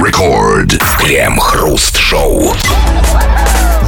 [0.00, 0.80] Рекорд.
[0.98, 2.54] Крем-хруст-шоу.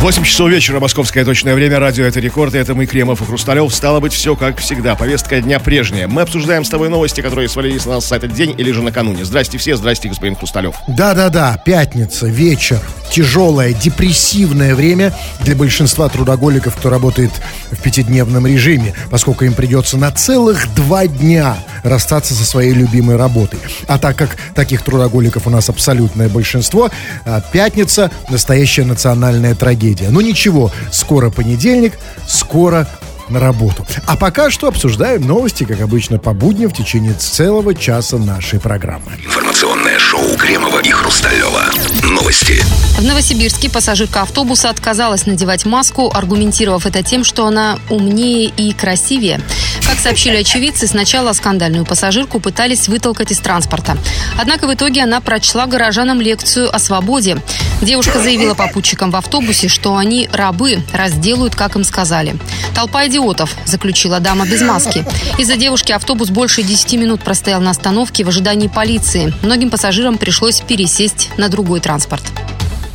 [0.00, 3.74] 8 часов вечера, московское точное время, радио «Это рекорд», и это мы, Кремов и Хрусталев.
[3.74, 6.08] Стало быть, все как всегда, повестка дня прежняя.
[6.08, 9.26] Мы обсуждаем с тобой новости, которые свалились на нас за этот день или же накануне.
[9.26, 10.74] Здрасте все, здрасте, господин Хрусталев.
[10.88, 12.80] Да-да-да, пятница, вечер,
[13.12, 17.32] тяжелое, депрессивное время для большинства трудоголиков, кто работает
[17.70, 23.58] в пятидневном режиме, поскольку им придется на целых два дня расстаться со своей любимой работой.
[23.86, 26.88] А так как таких трудоголиков у нас абсолютное большинство,
[27.26, 30.10] а, пятница– настоящая национальная трагедия трагедия.
[30.10, 31.94] Ну ничего, скоро понедельник,
[32.26, 32.88] скоро
[33.28, 33.86] на работу.
[34.06, 39.12] А пока что обсуждаем новости, как обычно, по будням в течение целого часа нашей программы.
[39.24, 41.70] Информационное шоу Кремова и Хрусталева.
[42.02, 42.60] Новости.
[42.98, 49.40] В Новосибирске пассажирка автобуса отказалась надевать маску, аргументировав это тем, что она умнее и красивее.
[49.86, 53.96] Как сообщили очевидцы, сначала скандальную пассажирку пытались вытолкать из транспорта.
[54.36, 57.38] Однако в итоге она прочла горожанам лекцию о свободе.
[57.80, 62.36] Девушка заявила попутчикам в автобусе, что они рабы, разделают, как им сказали.
[62.74, 65.04] Толпа идиотов, заключила дама без маски.
[65.38, 69.32] Из-за девушки автобус больше 10 минут простоял на остановке в ожидании полиции.
[69.42, 72.22] Многим пассажирам пришлось пересесть на другой транспорт.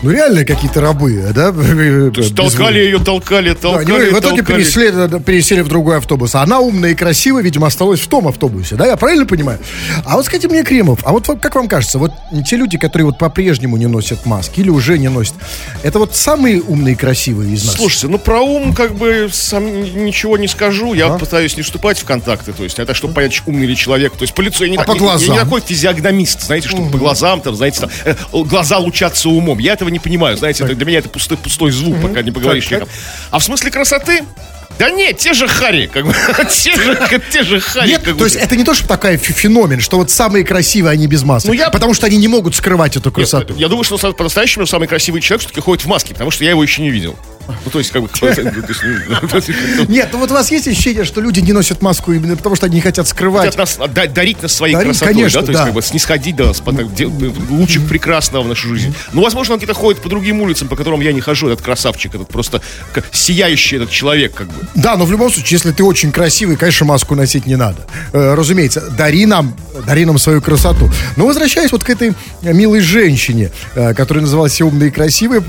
[0.01, 1.51] Ну, реально какие-то рабы, да?
[2.11, 4.57] То есть толкали ее, толкали, Да, толкали, они в итоге толкали.
[4.63, 6.35] пересели, пересели в другой автобус.
[6.35, 8.75] А она умная и красивая, видимо, осталась в том автобусе.
[8.75, 9.59] Да, я правильно понимаю?
[10.05, 12.11] А вот скажите мне, Кремов, а вот как вам кажется, вот
[12.47, 15.33] те люди, которые вот по-прежнему не носят маски или уже не носят,
[15.81, 17.75] это вот самые умные и красивые из нас?
[17.75, 19.65] Слушайте, ну про ум как бы сам
[20.05, 20.93] ничего не скажу.
[20.93, 22.53] Я пытаюсь не вступать в контакты.
[22.53, 24.13] То есть это чтобы понять, умный ли человек.
[24.13, 25.35] То есть по лицу я не, А так- по я- я глазам?
[25.35, 29.59] не такой физиогномист, знаете, что по глазам, там, знаете, там, э, глаза лучатся умом.
[29.59, 32.64] Я этого не понимаю, знаете, это для меня это пустой, пустой звук, пока не поговоришь
[32.66, 32.94] Так, человеком.
[33.31, 34.23] А в смысле красоты?
[34.77, 36.14] Да нет, те же хари, как бы,
[36.52, 37.88] те же, те же хари.
[37.88, 41.08] Нет, как то есть это не то, что фе- феномен, что вот самые красивые, они
[41.08, 41.47] без масок.
[41.47, 43.55] Ну, я- Потому что они не могут скрывать эту Нет, красоту.
[43.55, 46.61] я думаю, что по-настоящему самый красивый человек все-таки ходит в маске, потому что я его
[46.61, 47.16] еще не видел.
[47.47, 48.09] Ну, то есть, как бы...
[48.21, 48.43] ну, есть,
[49.77, 52.55] ну, Нет, ну вот у вас есть ощущение, что люди не носят маску именно потому,
[52.55, 53.45] что они не хотят скрывать.
[53.45, 55.65] хотят нас да- дарить нас своей Дарить, красотой, конечно, да, то есть да.
[55.65, 56.61] как бы снисходить до нас,
[57.49, 58.93] лучик прекрасного в нашу жизнь.
[59.14, 62.15] Ну, возможно, он где-то ходит по другим улицам, по которым я не хожу, этот красавчик,
[62.15, 62.61] этот просто
[63.11, 64.67] сияющий этот человек, как бы.
[64.75, 67.86] Да, но в любом случае, если ты очень красивый, конечно, маску носить не надо.
[68.14, 69.55] Э, разумеется, дари нам,
[69.86, 70.89] дари нам свою красоту.
[71.15, 75.41] Но возвращаясь вот к этой милой женщине, э, которая называлась «Умная и красивая»,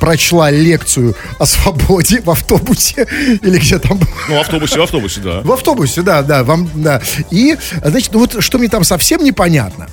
[0.00, 3.04] прочла лекцию о свободе в автобусе,
[3.42, 3.98] или где там
[4.28, 5.40] Ну, в автобусе, в автобусе, да.
[5.40, 7.02] В автобусе, да, да, вам, да.
[7.32, 9.88] И, значит, вот что мне там совсем непонятно,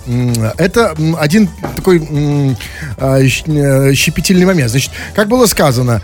[0.60, 2.08] это один такой
[2.98, 4.70] а, э, щепетильный момент.
[4.70, 6.04] Значит, как было сказано,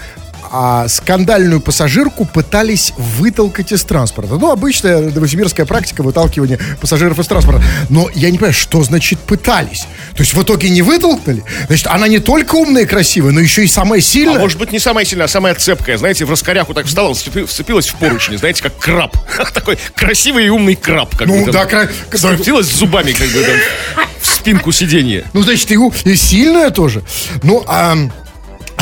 [0.58, 4.36] а скандальную пассажирку пытались вытолкать из транспорта.
[4.36, 7.62] Ну, обычная новосибирская практика выталкивания пассажиров из транспорта.
[7.90, 9.82] Но я не понимаю, что значит пытались?
[10.16, 11.44] То есть в итоге не вытолкнули?
[11.68, 14.40] Значит, она не только умная и красивая, но еще и самая А сильная.
[14.40, 15.98] может быть, не самая сильная, а самая цепкая.
[15.98, 19.18] Знаете, в раскоряку так встала, вцепи- вцепилась в поручни, знаете, как краб.
[19.54, 21.18] Такой красивый и умный краб.
[21.18, 25.26] Как Ну, да, кра- Вцепилась зубами, как бы, там, в спинку сиденья.
[25.34, 27.04] Ну, значит, и сильная тоже.
[27.44, 27.98] Ну, а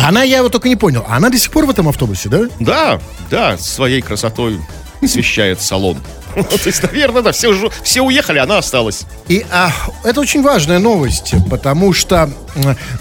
[0.04, 2.42] она, я его только не понял, она до сих пор в этом автобусе, да?
[2.60, 3.00] Да,
[3.30, 4.60] да, своей красотой
[5.02, 5.98] освещает салон.
[6.36, 9.04] То есть, наверное, да, все, уже- все уехали, она осталась.
[9.28, 9.72] И а,
[10.04, 12.30] это очень важная новость, потому что,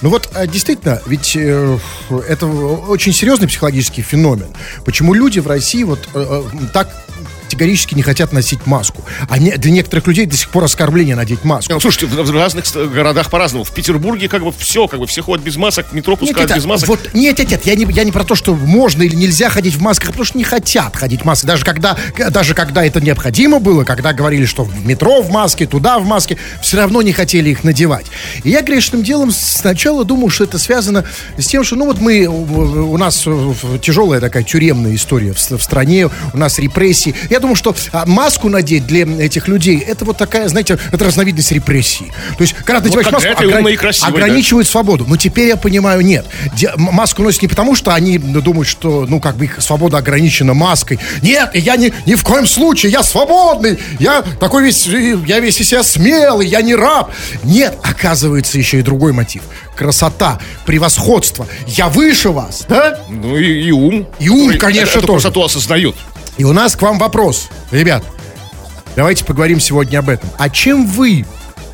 [0.03, 1.79] ну вот, а, действительно, ведь э,
[2.29, 4.49] это очень серьезный психологический феномен.
[4.85, 6.95] Почему люди в России вот э, э, так
[7.57, 9.03] категорически не хотят носить маску?
[9.29, 11.73] А не- для некоторых людей до сих пор оскорбление надеть маску.
[11.73, 13.65] Ну, слушайте, в, в разных городах по-разному.
[13.65, 16.51] В Петербурге как бы все, как бы все ходят без масок, в метро Нет, пускают
[16.51, 16.89] это- без масок.
[16.89, 19.75] Вот, нет, нет, нет, я не, я не про то, что можно или нельзя ходить
[19.75, 21.47] в масках, а потому что не хотят ходить в масках.
[21.49, 21.97] Даже когда,
[22.31, 26.39] даже когда это необходимо было, когда говорили, что в метро в маске, туда в маске,
[26.63, 28.07] все равно не хотели их надевать.
[28.45, 31.05] И я грешным делом сначала думал, что это связано
[31.37, 35.63] с тем, что, ну вот мы, у нас э, тяжелая такая тюремная история в, в
[35.63, 37.15] стране, у нас репрессии.
[37.31, 41.53] Я думаю, что а, маску надеть для этих людей, это вот такая, знаете, это разновидность
[41.53, 42.11] репрессии.
[42.39, 44.17] То есть, когда ты Вот надеваешь как маску, ограни- и красивой, да.
[44.25, 45.05] ограничивают свободу.
[45.07, 46.25] Но теперь я понимаю, нет.
[46.55, 49.99] Де- маску носят не потому, что они ну, думают, что, ну, как бы их свобода
[49.99, 50.99] ограничена маской.
[51.21, 55.69] Нет, я ни, ни в коем случае, я свободный, я такой весь, я весь из
[55.69, 57.11] себя смелый, я не раб.
[57.43, 59.43] Нет, оказывается, еще и другой мотив.
[59.77, 61.47] Красота, превосходство.
[61.67, 63.01] Я выше вас, да?
[63.09, 64.07] Ну и, и ум.
[64.19, 65.21] И ум, Который конечно, эту тоже.
[65.23, 65.95] красоту осознает.
[66.39, 68.05] И у нас к вам вопрос, ребят.
[68.97, 70.29] Давайте поговорим сегодня об этом.
[70.39, 71.25] А чем вы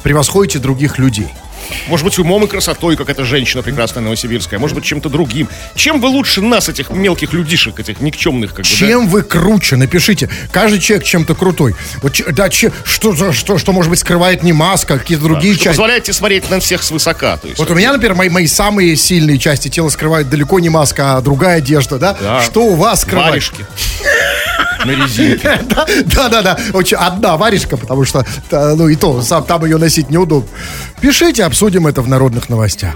[0.02, 1.28] превосходите других людей?
[1.88, 4.58] Может быть, умом и красотой, как эта женщина прекрасная новосибирская.
[4.60, 5.48] Может быть, чем-то другим.
[5.74, 8.76] Чем вы лучше нас, этих мелких людишек, этих никчемных, как бы, да?
[8.76, 9.76] Чем вы круче?
[9.76, 10.28] Напишите.
[10.52, 11.74] Каждый человек чем-то крутой.
[12.02, 15.54] Вот, да, че- что, за- что, что, может быть, скрывает не маска, а какие-то другие
[15.54, 15.76] Что части.
[15.76, 17.36] позволяет тебе смотреть на всех свысока.
[17.36, 20.68] То есть, Вот у меня, например, мои, мои самые сильные части тела скрывают далеко не
[20.68, 22.16] маска, а другая одежда, да?
[22.20, 22.42] Да.
[22.42, 23.30] Что у вас скрывает?
[23.30, 23.66] варежки.
[24.84, 25.60] На резинке.
[25.68, 26.58] Да, да, да, да.
[26.72, 30.48] Очень одна варежка, потому что, ну и то, сам там ее носить неудобно.
[31.00, 32.94] Пишите, обсудим это в народных новостях.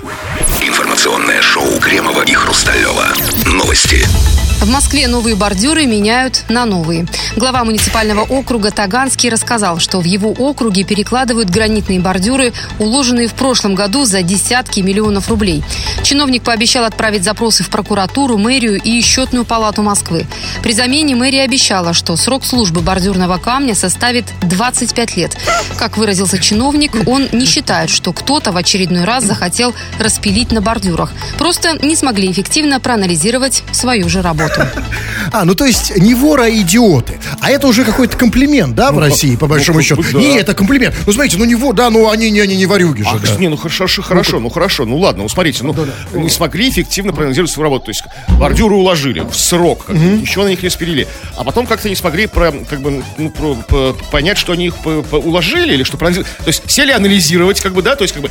[0.60, 3.08] Информационное шоу Кремова и Хрусталева.
[3.44, 4.06] Новости.
[4.62, 7.06] В Москве новые бордюры меняют на новые.
[7.34, 13.74] Глава муниципального округа Таганский рассказал, что в его округе перекладывают гранитные бордюры, уложенные в прошлом
[13.74, 15.64] году за десятки миллионов рублей.
[16.04, 20.28] Чиновник пообещал отправить запросы в прокуратуру, мэрию и счетную палату Москвы.
[20.62, 25.36] При замене мэрия обещала, что срок службы бордюрного камня составит 25 лет.
[25.76, 31.10] Как выразился чиновник, он не считает, что кто-то в очередной раз захотел распилить на бордюрах.
[31.36, 34.51] Просто не смогли эффективно проанализировать свою же работу.
[35.32, 37.19] А, ну то есть не воры, а идиоты.
[37.40, 40.02] А это уже какой-то комплимент, да, в России, по большому как счету?
[40.19, 40.94] Не, это комплимент.
[41.06, 43.38] Ну, смотрите, ну не вор, да, ну они, не, варюги же.
[43.38, 45.75] Не, ну хорошо, хорошо, ну хорошо, ну ладно, ну смотрите, ну
[46.12, 47.87] не смогли эффективно проанализировать свою работу.
[47.87, 48.04] То есть
[48.38, 51.08] бордюры уложили в срок, ничего на них не спилили.
[51.37, 53.64] А потом как-то не смогли как бы, ну,
[54.10, 54.75] понять, что они их
[55.12, 56.44] уложили или что проанализировали.
[56.44, 58.31] То есть сели анализировать, как бы, да, то есть как бы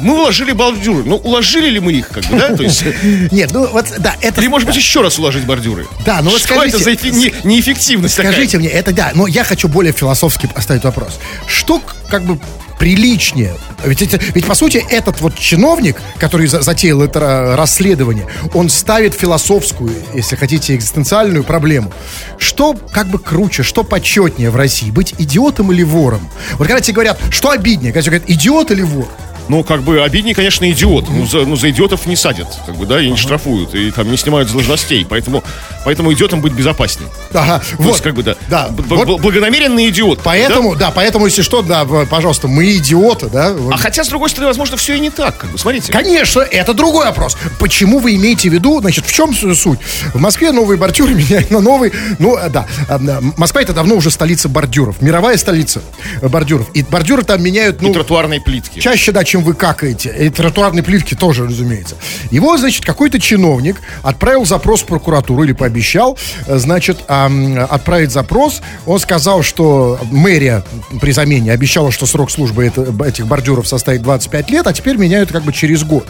[0.00, 2.84] мы уложили бордюры, ну уложили ли мы их, как бы, да, то есть...
[3.32, 4.40] Нет, ну вот, да, это...
[4.40, 5.55] Или, может быть, еще раз уложить бордюры?
[6.04, 8.32] Да, ну вот Что это скажите- за эфи- не- неэффективность такая?
[8.32, 11.18] Скажите мне, это да, но я хочу более философски поставить вопрос.
[11.46, 11.80] Что
[12.10, 12.38] как бы
[12.78, 13.54] приличнее?
[13.84, 18.68] Ведь, это- ведь по сути этот вот чиновник, который за- затеял это ра- расследование, он
[18.68, 21.90] ставит философскую, если хотите, экзистенциальную проблему.
[22.38, 26.28] Что как бы круче, что почетнее в России, быть идиотом или вором?
[26.58, 29.08] Вот когда тебе говорят, что обиднее, когда тебе говорят, идиот или вор?
[29.48, 31.08] Ну, как бы, обиднее, конечно, идиот.
[31.08, 34.10] Ну, за, ну, за идиотов не садят, как бы, да, и не штрафуют, и там
[34.10, 35.06] не снимают должностей.
[35.08, 35.42] Поэтому,
[35.84, 37.08] поэтому идиотам быть безопаснее.
[37.32, 37.88] Ага, То вот.
[37.92, 38.34] есть, как бы, да.
[38.48, 40.20] Да, Б- вот Благонамеренный идиот.
[40.24, 40.90] Поэтому, да?
[40.90, 43.54] поэтому, если что, да, пожалуйста, мы идиоты, да?
[43.70, 45.92] А хотя, с другой стороны, возможно, все и не так, как бы, смотрите.
[45.92, 47.36] Конечно, это другой вопрос.
[47.58, 49.78] Почему вы имеете в виду, значит, в чем су- суть?
[50.12, 51.92] В Москве новые бордюры меняют на новые.
[52.18, 52.98] Ну, э, да, э,
[53.36, 55.82] Москва это давно уже столица бордюров, мировая столица
[56.22, 56.66] бордюров.
[56.74, 58.80] И бордюры там меняют, И ну, тротуарные плитки.
[58.80, 60.14] чаще, да, чем вы какаете.
[60.18, 61.96] И тротуарные плитки тоже, разумеется.
[62.30, 68.62] Его, значит, какой-то чиновник отправил запрос в прокуратуру или пообещал, э, значит, отправить запрос.
[68.86, 70.62] Он сказал, что мэрия
[71.00, 72.66] при замене обещала, что срок службы
[73.06, 76.06] этих бордюров составит 25 лет, а теперь меняют как бы через год.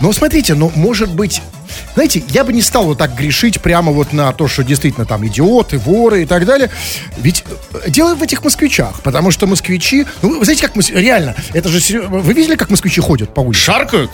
[0.00, 1.42] Но смотрите, ну, может быть...
[1.94, 5.26] Знаете, я бы не стал вот так грешить прямо вот на то, что действительно там
[5.26, 6.70] идиоты, воры и так далее.
[7.18, 7.44] Ведь
[7.84, 10.06] э, дело в этих москвичах, потому что москвичи...
[10.22, 12.02] Ну, вы знаете, как мос- реально, это же...
[12.02, 13.60] Вы видели, как москвичи ходят по улице?
[13.62, 14.10] Шаркают?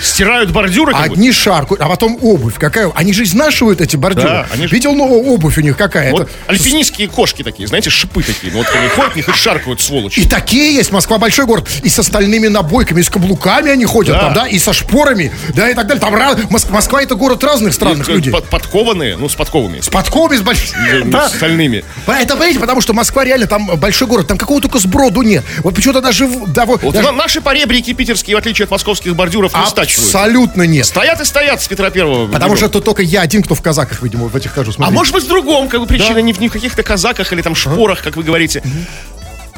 [0.00, 0.98] Стирают бордюры, бы?
[0.98, 2.54] Одни шаркают, а потом обувь.
[2.58, 2.90] Какая?
[2.94, 4.28] Они же изнашивают эти бордюры.
[4.28, 6.10] Да, они же- Видел, ну, обувь у них какая?
[6.12, 8.52] Вот Это- альпинистские кошки такие, знаете, шипы такие.
[8.52, 10.20] Ну, вот они ходят, них и шаркают, сволочи.
[10.20, 10.92] И такие есть.
[10.92, 11.68] Москва большой город.
[11.82, 14.20] И с остальными набойками, и с каблуками они ходят Да.
[14.20, 16.00] там, да, и со шпорами, да, и так далее.
[16.00, 16.38] Там раз-
[16.70, 18.32] Москва это город разных странных И, э, людей.
[18.32, 19.80] под- подкованные, ну, с подковами.
[19.80, 21.02] С подковами, с большими.
[21.04, 21.28] Ну, Да.
[21.28, 21.84] с остальными.
[22.06, 25.44] Это, понимаете, потому что Москва реально там большой город, там какого только сброду нет.
[25.62, 26.26] Вот почему-то даже...
[26.26, 29.66] в- да, вот, Вот даже- на- наши поребрики питерские, в отличие от московских бордюров, не
[29.66, 30.14] стачивают.
[30.14, 30.86] Абсолютно нет.
[30.86, 32.30] Стоят и стоят с Петра Первого.
[32.30, 34.70] Потому что тут только я один, кто в казаках, видимо, в этих хожу.
[34.70, 34.96] А смотрите.
[34.96, 37.54] может быть в другом, как бы причина не, в, не в каких-то казаках или там
[37.54, 38.62] шпорах, как вы говорите.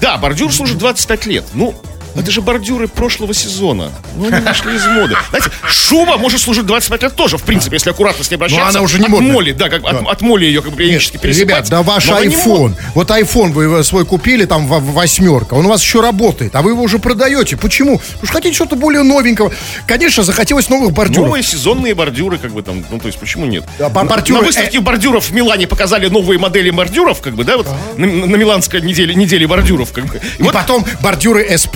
[0.00, 1.44] Да, бордюр служит 25 лет.
[1.54, 1.74] Ну,
[2.18, 3.90] это же бордюры прошлого сезона.
[4.16, 5.14] Ну, они вышли из моды.
[5.30, 8.68] Знаете, шуба может служить 25 лет тоже, в принципе, если аккуратно с ней обращаться.
[8.68, 9.32] она уже не от модная.
[9.32, 10.10] моли, да, как от, Да.
[10.10, 11.48] от моли ее как бы периодически пересыпать.
[11.48, 12.74] Ребят, да ваш Но iPhone.
[12.94, 16.72] Вот iPhone вы свой купили, там в- восьмерка, он у вас еще работает, а вы
[16.72, 17.56] его уже продаете.
[17.56, 17.98] Почему?
[17.98, 19.52] Потому что хотите что-то более новенького.
[19.86, 21.26] Конечно, захотелось новых бордюров.
[21.28, 23.64] Новые сезонные бордюры, как бы там, ну, то есть, почему нет?
[23.78, 27.66] Да, бордюры, На выставке бордюров в Милане показали новые модели бордюров, как бы, да, вот
[27.96, 30.16] на, на миланской неделе, неделе бордюров, как бы.
[30.38, 31.68] И И вот потом бордюры S+.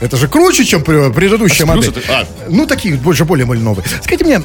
[0.00, 1.90] Это же круче, чем пре- предыдущая S+, модель.
[1.90, 2.26] это- а.
[2.48, 3.84] Ну, такие больше, более, более новые.
[4.02, 4.42] Скажите мне,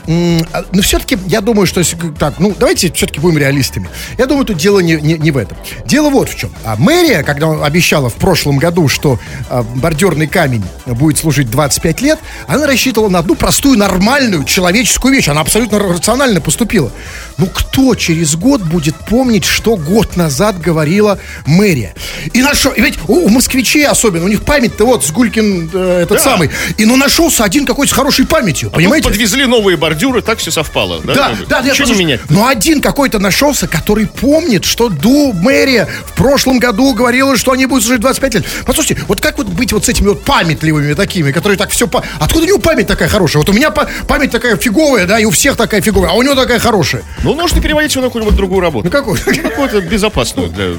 [0.52, 1.82] а, ну, все-таки, я думаю, что...
[2.20, 3.90] Так, ну, давайте все-таки будем реалистами.
[4.18, 5.58] Я думаю, тут дело не, не, не в этом.
[5.86, 6.52] Дело вот в чем.
[6.66, 12.20] А мэрия, когда обещала в прошлом году, что а, бордюрный камень будет служить 25 лет,
[12.48, 15.28] она рассчитывала на одну простую, нормальную, человеческую вещь.
[15.28, 16.92] Она абсолютно рационально поступила.
[17.38, 21.94] Ну, кто через год будет помнить, что год назад говорила мэрия?
[22.34, 22.72] И на что?
[22.76, 26.24] Ведь у, у москвичей особенно, у них память-то вот с Гулькин э, этот Да.
[26.24, 26.50] самый.
[26.78, 29.08] И ну нашелся один какой-то с хорошей памятью, Тут понимаете?
[29.08, 31.02] подвезли новые бордюры, так все совпало.
[31.04, 31.74] Да, Да, да, да.
[31.74, 32.22] Что менять?
[32.30, 37.66] Но один какой-то нашелся, который помнит, что Ду мэрия в прошлом году говорила, что они
[37.66, 38.46] будут жить 25 лет.
[38.66, 41.88] Послушайте, вот как вот быть вот с этими вот памятливыми такими, которые так все...
[41.88, 42.04] По...
[42.20, 43.42] Откуда у него память такая хорошая?
[43.44, 46.22] Вот у меня па- память такая фиговая, да, и у всех такая фиговая, а у
[46.24, 47.04] него такая хорошая.
[47.24, 48.86] Ну, нужно переводить его на какую-нибудь другую работу.
[48.86, 49.18] Ну какой?
[49.20, 50.74] Какую-то безопасную для...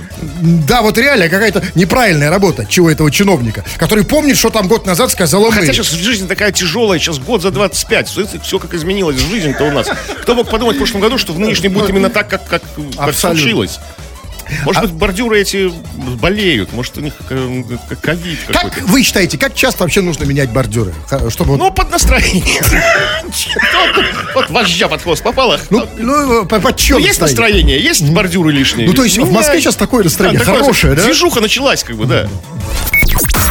[0.67, 5.11] Да, вот реально какая-то неправильная работа чего этого чиновника, который помнит, что там год назад
[5.11, 5.75] сказала Хотя мэрия.
[5.75, 8.09] сейчас жизнь такая тяжелая, сейчас год за 25.
[8.43, 9.89] Все, как изменилось жизнь-то у нас.
[10.23, 12.63] Кто мог подумать в прошлом году, что в нынешнем будет именно так, как, как,
[13.15, 13.79] случилось?
[14.65, 15.73] Может быть, бордюры эти
[16.21, 17.15] болеют, может, у них
[18.03, 18.53] ковид какой-то.
[18.53, 20.93] Как вы считаете, как часто вообще нужно менять бордюры?
[21.31, 22.61] Чтобы Ну, под настроение.
[24.35, 25.59] Вот вожжа под хвост попала.
[25.71, 27.81] ну, ну, по, по чём Ну, есть настроение?
[27.81, 28.87] есть бордюры лишние.
[28.87, 29.33] Ну, то есть в.
[29.33, 31.05] Москве сейчас такое настроение хорошее, да?
[31.05, 32.29] Движуха началась, как бы, да.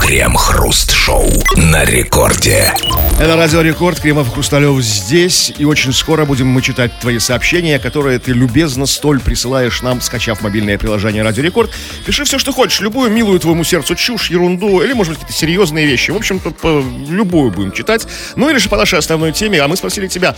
[0.03, 2.73] Крем-хруст-шоу на рекорде.
[3.21, 5.53] Это Радио Рекорд, Кремов Хрусталев здесь.
[5.57, 10.41] И очень скоро будем мы читать твои сообщения, которые ты любезно столь присылаешь нам, скачав
[10.41, 11.71] мобильное приложение Радио Рекорд.
[12.05, 15.85] Пиши все, что хочешь, любую милую твоему сердцу чушь, ерунду, или, может быть, какие-то серьезные
[15.85, 16.11] вещи.
[16.11, 16.53] В общем-то,
[17.09, 18.05] любую будем читать.
[18.35, 20.35] Ну или же по нашей основной теме, а мы спросили тебя,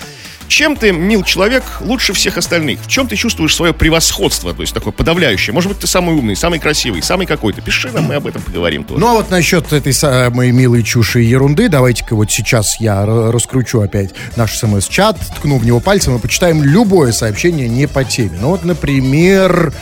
[0.47, 2.79] чем ты, мил человек, лучше всех остальных?
[2.81, 5.53] В чем ты чувствуешь свое превосходство, то есть такое подавляющее?
[5.53, 7.61] Может быть, ты самый умный, самый красивый, самый какой-то?
[7.61, 8.99] Пиши нам, мы об этом поговорим тоже.
[8.99, 13.81] Ну а вот насчет этой самой милой чуши и ерунды, давайте-ка вот сейчас я раскручу
[13.81, 18.37] опять наш смс-чат, ткну в него пальцем и почитаем любое сообщение не по теме.
[18.39, 19.73] Ну вот, например,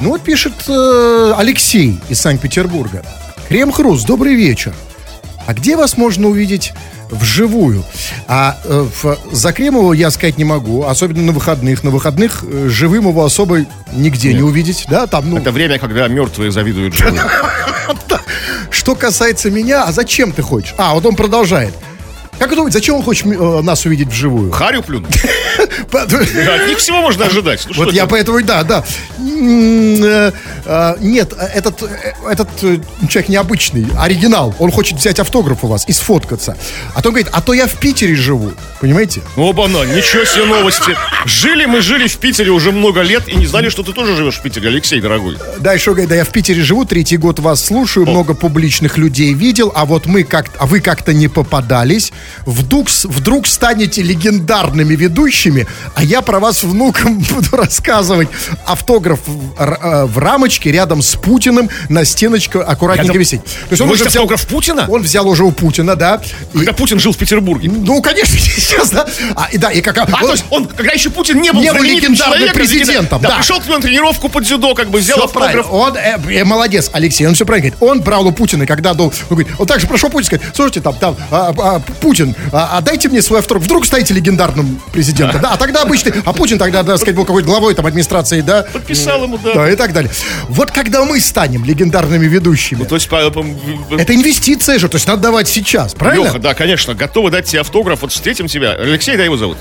[0.00, 3.04] ну вот пишет э, Алексей из Санкт-Петербурга.
[3.48, 4.74] Крем-хруст, добрый вечер.
[5.46, 6.72] А где вас можно увидеть
[7.10, 7.84] вживую?
[8.26, 11.84] А э, в, за Кремово я сказать не могу, особенно на выходных.
[11.84, 16.08] На выходных э, живым его особо нигде не увидеть, да, там, ну, Это время, когда
[16.08, 17.20] мертвые завидуют живым.
[18.70, 20.74] Что касается меня, а зачем ты хочешь?
[20.78, 21.74] А, вот он продолжает.
[22.40, 24.50] Как вы думаете, зачем он хочет э, нас увидеть вживую?
[24.50, 25.14] Харю плюнуть.
[25.90, 26.10] По- От
[26.68, 27.66] них всего можно ожидать.
[27.68, 28.10] Ну, Вот я это?
[28.10, 28.82] поэтому, да, да.
[29.18, 30.32] Э,
[30.64, 32.78] э, Нет, этот, э, этот э,
[33.10, 34.54] человек необычный, оригинал.
[34.58, 36.56] Он хочет взять автограф у вас и сфоткаться.
[36.94, 38.52] А то он говорит, а то я в Питере живу.
[38.80, 39.20] Понимаете?
[39.36, 40.96] Оба-на, ничего себе новости.
[41.26, 44.36] Жили мы, жили в Питере уже много лет и не знали, что ты тоже живешь
[44.38, 45.36] в Питере, Алексей, дорогой.
[45.58, 49.34] Да, еще говорит, да я в Питере живу, третий год вас слушаю, много публичных людей
[49.34, 52.12] видел, а вот мы как а вы как-то не попадались.
[52.46, 58.28] Вдруг, вдруг станете легендарными ведущими, а я про вас внукам буду рассказывать.
[58.66, 63.44] Автограф в, э, в рамочке рядом с Путиным на стеночке аккуратненько Рядом- висеть.
[63.44, 64.86] То есть Вы уже есть автограф Путина?
[64.88, 66.20] Он взял уже у Путина, да.
[66.54, 67.70] И- Когда Путин жил в Петербурге.
[67.70, 69.06] ну, конечно, сейчас, да.
[69.34, 69.98] А, и да, и как...
[69.98, 73.28] А, то есть он, когда еще Путин не был, Не был легендарным человеком, президентом, да,
[73.30, 73.36] да.
[73.36, 75.60] пришел к нему на тренировку под дзюдо, как бы взял правильно.
[75.62, 75.72] автограф.
[75.72, 77.90] Он э, э, молодец, Алексей, он все правильно говорит.
[77.98, 80.94] Он брал у Путина, когда дал, он, говорит, он также прошел Путин, сказать, слушайте, там,
[80.96, 82.19] там, а, а, Путин,
[82.52, 86.32] а, а дайте мне свой автограф, вдруг станете легендарным президентом, да, а тогда обычный, а
[86.32, 89.54] Путин тогда, надо сказать, был какой-то главой там администрации, да, Подписал ему, да.
[89.54, 90.10] да, и так далее.
[90.48, 93.44] Вот когда мы станем легендарными ведущими, То есть, по- по-
[93.96, 96.24] это инвестиция же, то есть надо давать сейчас, правильно?
[96.24, 98.72] Леха, да, конечно, готовы дать тебе автограф, вот встретим тебя.
[98.72, 99.58] Алексей, да, его зовут.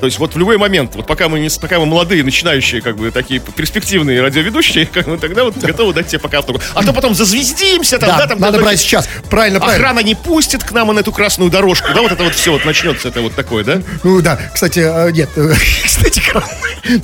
[0.00, 2.96] То есть вот в любой момент, вот пока мы, не, пока мы молодые, начинающие, как
[2.96, 6.70] бы, такие перспективные радиоведущие, как мы тогда вот готовы дать тебе пока автограф.
[6.74, 8.40] А то потом зазвездимся там, Да, да, там.
[8.40, 9.86] надо брать сейчас, правильно, правильно.
[9.86, 12.64] Охрана не пустит к нам на эту красную дорожку, да, вот это вот все вот
[12.64, 13.82] начнется, это вот такое, да?
[14.02, 15.52] Ну да, кстати, э, нет, э,
[15.84, 16.22] кстати,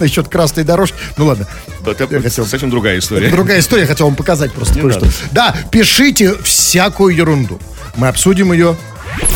[0.00, 1.46] насчет красной дорожки, ну ладно.
[1.86, 3.26] Это, Я хотел- с этим другая история.
[3.26, 5.06] Это другая история, хотел вам показать просто кое-что.
[5.32, 7.60] Да, пишите всякую ерунду.
[7.96, 8.76] Мы обсудим ее.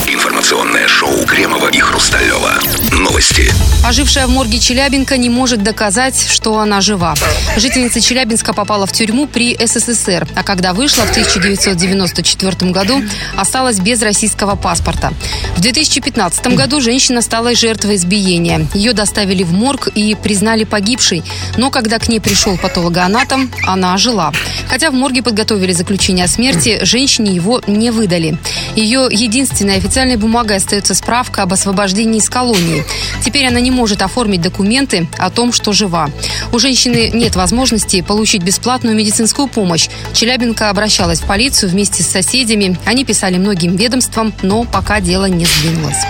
[0.07, 2.61] Информационное шоу Кремова и Хрусталева.
[2.93, 3.53] Новости.
[3.85, 7.15] Ожившая в морге Челябинка не может доказать, что она жива.
[7.57, 13.03] Жительница Челябинска попала в тюрьму при СССР, а когда вышла в 1994 году,
[13.37, 15.13] осталась без российского паспорта.
[15.57, 18.69] В 2015 году женщина стала жертвой избиения.
[18.73, 21.25] Ее доставили в морг и признали погибшей,
[21.57, 24.33] но когда к ней пришел патологоанатом, она ожила.
[24.69, 28.39] Хотя в морге подготовили заключение о смерти, женщине его не выдали.
[28.77, 32.85] Ее единственной официальной бумагой остается справка об освобождении из колонии.
[33.25, 36.11] Теперь она не может оформить документы о том, что жива.
[36.53, 39.89] У женщины нет возможности получить бесплатную медицинскую помощь.
[40.13, 42.79] Челябинка обращалась в полицию вместе с соседями.
[42.85, 46.05] Они писали многим ведомствам, но пока дело не сдвинулось.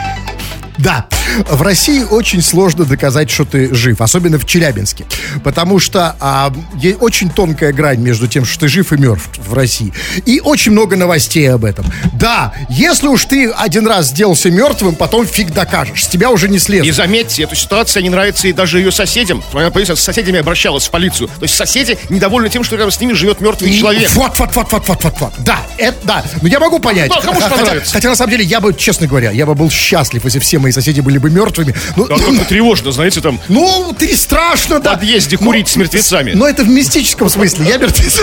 [0.79, 1.07] Да,
[1.49, 5.05] в России очень сложно доказать, что ты жив, особенно в Челябинске,
[5.43, 9.55] потому что а, есть очень тонкая грань между тем, что ты жив и мертв в
[9.55, 9.93] России,
[10.27, 11.87] и очень много новостей об этом.
[12.13, 16.57] Да, если уж ты один раз сделался мертвым, потом фиг докажешь, с тебя уже не
[16.57, 16.95] И следует.
[16.95, 19.43] заметьте, эта ситуация не нравится и даже ее соседям.
[19.53, 21.29] Она, полиция с соседями обращалась в полицию.
[21.29, 24.11] То есть соседи недовольны тем, что рядом с ними живет мертвый И- человек.
[24.15, 25.33] Вот, вот, вот, вот, вот, вот, вот.
[25.39, 26.25] Да, это да.
[26.43, 27.11] Ну я могу понять.
[27.11, 29.71] Ну, а кому хотя, хотя на самом деле я бы, честно говоря, я бы был
[29.71, 31.75] счастлив, если все мои соседи были бы мертвыми.
[31.97, 34.95] Ну, Да, как-то тревожно, знаете, там ну ты страшно, в да.
[34.95, 36.33] подъезде Ну, курить с мертвецами.
[36.33, 37.67] Но это в мистическом смысле.
[37.69, 38.21] Я мертвец.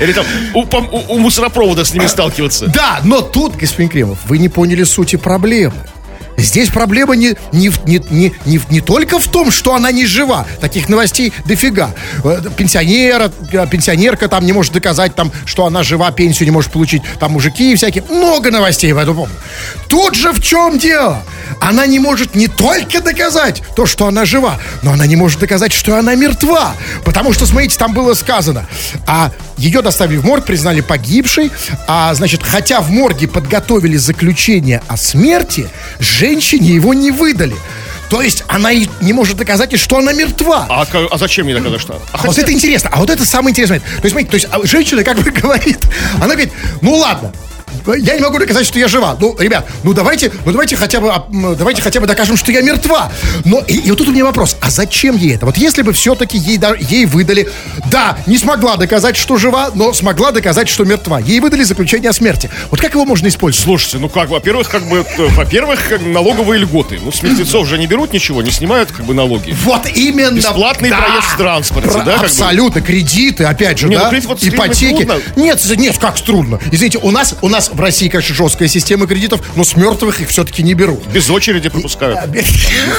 [0.00, 0.26] Или там
[1.08, 2.66] у мусоропровода с ними сталкиваться.
[2.66, 5.74] Да, но тут, господин Кремов, вы не поняли сути проблемы.
[6.36, 10.46] Здесь проблема не, не, не, не, не, не только в том, что она не жива.
[10.60, 11.90] Таких новостей дофига.
[12.24, 16.72] Э, Пенсионера, э, пенсионерка там не может доказать, там, что она жива, пенсию не может
[16.72, 17.02] получить.
[17.20, 18.04] Там мужики всякие.
[18.10, 19.34] Много новостей в эту помню.
[19.88, 21.22] Тут же в чем дело?
[21.60, 25.72] Она не может не только доказать то, что она жива, но она не может доказать,
[25.72, 26.74] что она мертва.
[27.04, 28.66] Потому что, смотрите, там было сказано,
[29.06, 31.50] а ее доставили в морг, признали погибшей,
[31.86, 35.68] а, значит, хотя в морге подготовили заключение о смерти,
[36.24, 37.56] женщине его не выдали.
[38.08, 40.66] То есть она и не может доказать, что она мертва.
[40.68, 42.00] А, а зачем мне доказать, что?
[42.12, 43.80] А А вот это интересно, а вот это самое интересное.
[43.80, 45.80] То есть, смотрите, то есть а, женщина как бы говорит,
[46.16, 47.32] она говорит, ну ладно,
[47.96, 49.16] я не могу доказать, что я жива.
[49.20, 51.12] Ну, ребят, ну давайте, ну давайте хотя бы,
[51.56, 53.12] давайте хотя бы докажем, что я мертва.
[53.44, 55.46] Но и, и вот тут у меня вопрос, а зачем ей это?
[55.46, 57.48] Вот если бы все-таки ей, да- ей выдали,
[57.90, 61.20] да, не смогла доказать, что жива, но смогла доказать, что мертва.
[61.20, 62.50] Ей выдали заключение о смерти.
[62.70, 63.64] Вот как его можно использовать?
[63.64, 66.98] Слушайте, ну как, во-первых, как бы, э, во-первых, как налоговые льготы.
[67.02, 69.54] Ну, с мертвецов же не берут ничего, не снимают как бы налоги.
[69.64, 70.34] Вот именно.
[70.36, 72.26] Бесплатный проезд в транспорте, Про- да, как бы?
[72.26, 72.80] Абсолютно.
[72.80, 74.10] Кредиты, опять же, Не, ну, да?
[74.10, 75.08] кредит вот Ипотеки.
[75.36, 76.58] Нет, нет, как трудно.
[76.70, 80.28] Извините, у нас, у нас в России, конечно, жесткая система кредитов, но с мертвых их
[80.28, 81.06] все-таки не берут.
[81.06, 82.18] Без очереди пропускают.
[82.22, 82.26] А,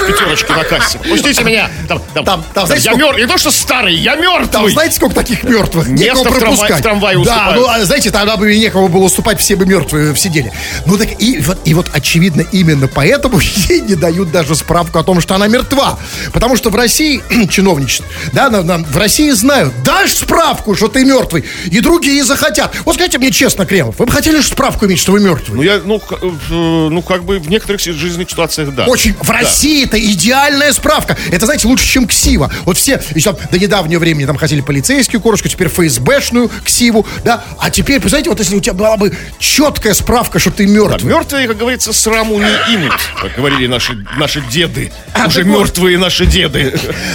[0.07, 0.99] пятерочке на кассе.
[0.99, 1.69] Пустите меня.
[1.87, 3.21] Там, там, Там- там, знаете, я сколько- мертвый.
[3.25, 4.47] Не то, что старый, я мертвый.
[4.47, 5.87] Там знаете, сколько таких мертвых?
[5.87, 6.79] Место Некого в пропускать.
[6.79, 10.51] в трамвае Да, ну, а, знаете, тогда бы некого было уступать, все бы мертвые сидели.
[10.85, 15.03] Ну, так и вот, и вот, очевидно, именно поэтому ей не дают даже справку о
[15.03, 15.97] том, что она мертва.
[16.33, 21.03] Потому что в России чиновничество, да, на- на- в России знают, дашь справку, что ты
[21.05, 22.73] мертвый, и другие захотят.
[22.85, 25.57] Вот скажите мне честно, Кремов, вы бы хотели справку иметь, что вы мертвый?
[25.57, 28.85] Ну, я, ну, к- э, ну, как бы в некоторых жизненных ситуациях, да.
[28.85, 29.13] Очень.
[29.13, 29.33] В Да.
[29.33, 31.17] России это идеальная справка.
[31.29, 32.49] Это, знаете, лучше, чем ксива.
[32.63, 37.43] Вот все еще до недавнего времени там хотели полицейскую корочку, теперь ФСБшную ксиву, да.
[37.59, 41.13] А теперь, представляете, вот если у тебя была бы четкая справка, что ты Да, мертвый.
[41.13, 44.93] мертвые, как говорится, сраму не имут, как говорили наши, наши деды.
[45.13, 45.59] А, Уже вот.
[45.59, 46.73] мертвые наши деды.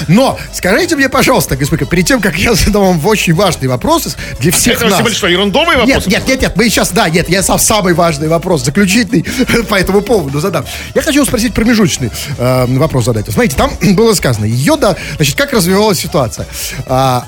[0.08, 4.52] Но скажите мне, пожалуйста, господин, перед тем, как я задам вам очень важный вопрос для
[4.52, 5.08] всех Это нас.
[5.08, 5.88] лишь что, ерундовый вопрос?
[5.88, 9.24] Нет, нет, нет, нет, мы сейчас, да, нет, я сам самый важный вопрос, заключительный
[9.68, 10.64] по этому поводу задам.
[10.94, 13.26] Я хочу спросить промежуточный э, вопрос задать.
[13.30, 16.46] Смотрите, там было сказано, ее, да, значит, как развивалась ситуация.
[16.86, 17.26] А,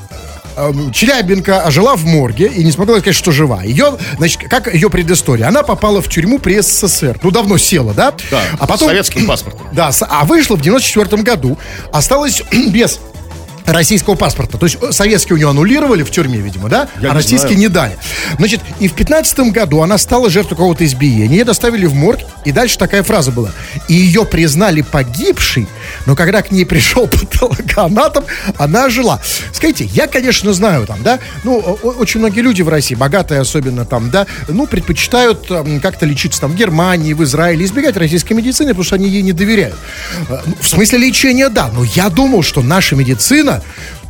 [0.57, 3.63] эм, Челябинка жила в морге и не смогла сказать, что жива.
[3.63, 5.47] Ее, значит, как ее предыстория?
[5.49, 7.21] Она попала в тюрьму при СССР.
[7.23, 8.15] Ну, давно села, да?
[8.31, 9.67] Да, а потом, советским паспортом.
[9.73, 11.59] Да, а вышла в 94 году,
[11.93, 12.99] осталась без
[13.67, 14.59] российского паспорта.
[14.59, 16.89] То есть э, советский у нее аннулировали в тюрьме, видимо, да?
[17.01, 17.59] Я а не российский знаю.
[17.59, 17.99] не дали.
[18.39, 21.39] Значит, и в 15 году она стала жертвой какого-то избиения.
[21.39, 23.51] Ее доставили в морг, и дальше такая фраза была.
[23.89, 25.67] И ее признали погибшей,
[26.07, 28.25] но когда к ней пришел патологоанатом,
[28.59, 29.21] она жила.
[29.53, 34.11] Скажите, я, конечно, знаю там, да, ну, очень многие люди в России, богатые особенно там,
[34.11, 38.85] да, ну, предпочитают м, как-то лечиться там в Германии, в Израиле, избегать российской медицины, потому
[38.85, 39.77] что они ей не доверяют.
[40.29, 43.52] Э, ну, В смысле лечения, да, но я думал, что наша медицина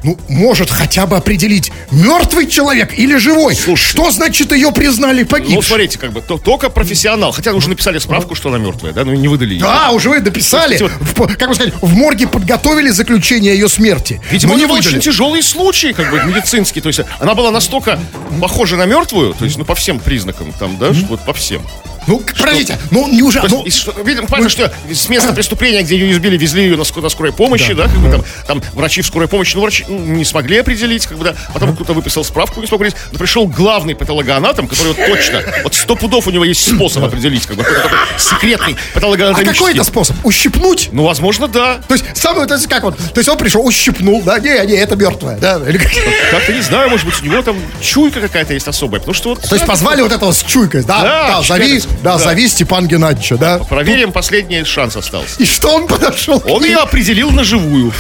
[0.04, 3.56] ну, может хотя бы определить, мертвый человек или живой.
[3.76, 5.54] Что значит ее признали погибшей?
[5.56, 7.30] Ну, смотрите, как бы, то- только профессионал.
[7.32, 9.60] Хотя уже написали справку, что она мертвая, да, но не выдали ее.
[9.60, 10.76] Да, уже вы дописали.
[10.76, 14.20] Слушайте, В- как бы сказать, в морге подготовили заключение ее смерти.
[14.30, 14.88] Видимо, но не это выдали.
[14.88, 16.80] очень тяжелый случай, как бы, медицинский.
[16.80, 17.98] То есть она была настолько
[18.40, 21.62] похожа на мертвую, то есть, ну, по всем признакам, там, да, что вот по всем.
[22.06, 23.46] Ну, к- подождите, ну неужели...
[23.48, 27.08] Ну, что- видимо, понятно, что с места преступления, где ее избили, везли ее на, на
[27.08, 30.24] скорой помощи, да, как бы там, там врачи в скорой помощи, ну, врачи ну, не
[30.24, 33.94] смогли определить, как бы, да, потом кто-то выписал справку, не смог определить, но пришел главный
[33.94, 37.82] патологоанатом, который вот точно, вот сто пудов у него есть способ определить, как бы, какой-то
[37.82, 39.58] такой секретный а патологоанатомический.
[39.58, 40.16] какой это способ?
[40.24, 40.88] Ущипнуть?
[40.92, 41.80] Ну, возможно, да.
[41.88, 44.74] То есть, самое, то есть, как вот, то есть он пришел, ущипнул, да, не, не,
[44.74, 45.92] это мертвая, да, или как?
[46.30, 49.42] Как-то не знаю, может быть, у него там чуйка какая-то есть особая, потому что вот...
[49.42, 52.18] То есть позвали вот этого с чуйкой, да, Да, да, зови, да, да.
[52.18, 53.58] зови Степан Геннадьевича, да.
[53.58, 55.34] Проверим, последний шанс остался.
[55.38, 56.42] И что он подошел?
[56.46, 57.92] Он ее определил на живую.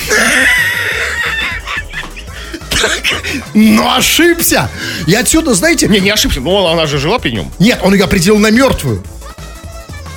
[3.54, 4.68] Но ошибся.
[5.06, 7.50] И отсюда, знаете, Не, не ошибся, но она же жила при нем.
[7.58, 9.04] нет, он ее определил на мертвую.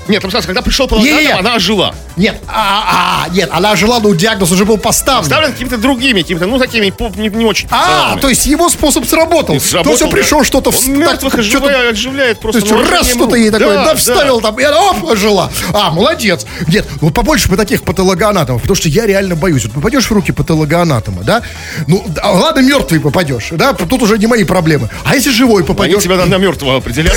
[0.07, 1.95] Нет, там сказано, когда пришел по она ожила.
[2.17, 5.25] Нет, а, а, нет, она жила, но диагноз уже был поставлен.
[5.25, 6.85] Ставлен какими-то другими, какими-то, ну, такими
[7.17, 8.21] не, не очень А, профессиональными.
[8.21, 9.59] то есть его способ сработал.
[9.59, 10.15] Сработал, то есть он да.
[10.15, 10.71] пришел что-то...
[10.71, 12.61] в- Он мертвых так, оживляет, что-то- оживляет То просто.
[12.61, 13.95] есть на раз что-то ей такое, да, да.
[13.95, 15.51] вставил там, и она оп, ожила.
[15.73, 16.45] А, молодец.
[16.67, 19.65] Нет, вот побольше бы таких патологоанатомов, потому что я реально боюсь.
[19.65, 21.41] Вот попадешь в руки патологоанатома, да,
[21.87, 24.89] ну, да, ладно, мертвый попадешь, да, тут уже не мои проблемы.
[25.03, 27.15] А если живой Они попадешь, тебя на, на мертвого определят.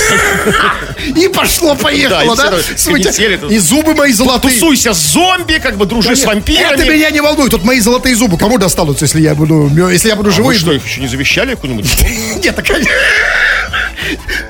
[1.17, 2.59] и пошло-поехало, Да, и
[3.05, 3.61] да?
[3.61, 4.53] зубы мои золотые.
[4.55, 6.89] Тусуйся с зомби, как бы дружи с Это вампирами.
[6.91, 7.53] меня не волнует.
[7.53, 10.55] Вот мои золотые зубы кому достанутся, если я буду, если я буду А живой?
[10.55, 12.05] вы что, их еще не завещали куда-нибудь?
[12.43, 12.67] Нет, так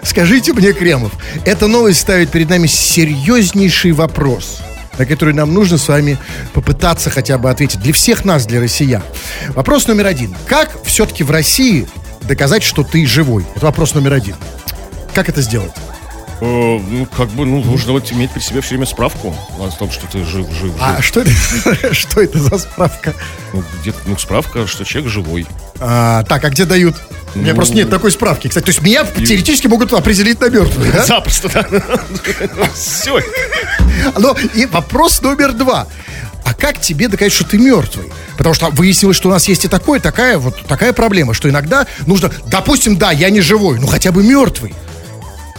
[0.03, 1.13] Скажите мне, Кремов,
[1.45, 4.59] эта новость ставит перед нами серьезнейший вопрос,
[4.99, 6.19] на который нам нужно с вами
[6.53, 7.81] попытаться хотя бы ответить.
[7.81, 9.03] Для всех нас, для россиян.
[9.49, 10.35] Вопрос номер один.
[10.47, 11.89] Как все-таки в России
[12.23, 13.45] доказать, что ты живой?
[13.57, 14.37] Это вопрос номер один.
[15.15, 15.73] Как это сделать?
[16.41, 19.91] Э, Ну, как бы, ну, нужно вот иметь при себе все время справку о том,
[19.91, 20.73] что ты жив, жив, жив.
[20.81, 21.33] А что это,
[21.95, 23.15] что это за справка?
[23.53, 25.47] Ну, где-то, ну, справка, что человек живой.
[25.81, 26.97] А, так, а где дают?
[27.35, 28.49] У меня Ну, просто нет такой справки.
[28.49, 31.05] Кстати, то есть меня теоретически могут определить на мертвый, да?
[31.05, 31.67] Запросто, да.
[32.75, 33.21] Все.
[34.17, 35.87] Ну, и вопрос номер два.
[36.45, 38.11] А как тебе доказать, что ты мертвый?
[38.39, 41.87] Потому что выяснилось, что у нас есть и такое, такая вот такая проблема, что иногда
[42.07, 44.75] нужно, допустим, да, я не живой, ну хотя бы мертвый.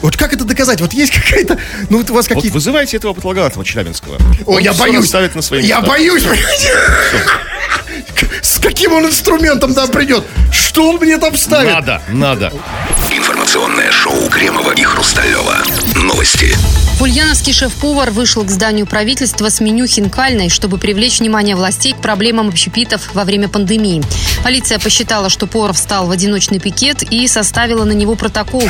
[0.01, 0.79] Вот как это доказать?
[0.81, 1.57] Вот есть какая-то,
[1.89, 2.53] ну вот у вас Вот какие-то...
[2.55, 4.17] вызывайте этого патологоанатома Челябинского.
[4.45, 4.97] О, Он я боюсь.
[5.01, 5.89] расставит на свои Я места.
[5.89, 6.23] боюсь.
[8.41, 10.23] С каким он инструментом там придет?
[10.51, 11.71] Что он мне там ставит?
[11.73, 12.53] Надо, надо.
[13.49, 15.57] Информационное шоу Кремова и Хрусталева.
[15.95, 16.55] Новости.
[17.01, 22.49] Ульяновский шеф-повар вышел к зданию правительства с меню хинкальной, чтобы привлечь внимание властей к проблемам
[22.49, 24.03] общепитов во время пандемии.
[24.43, 28.63] Полиция посчитала, что повар встал в одиночный пикет и составила на него протокол.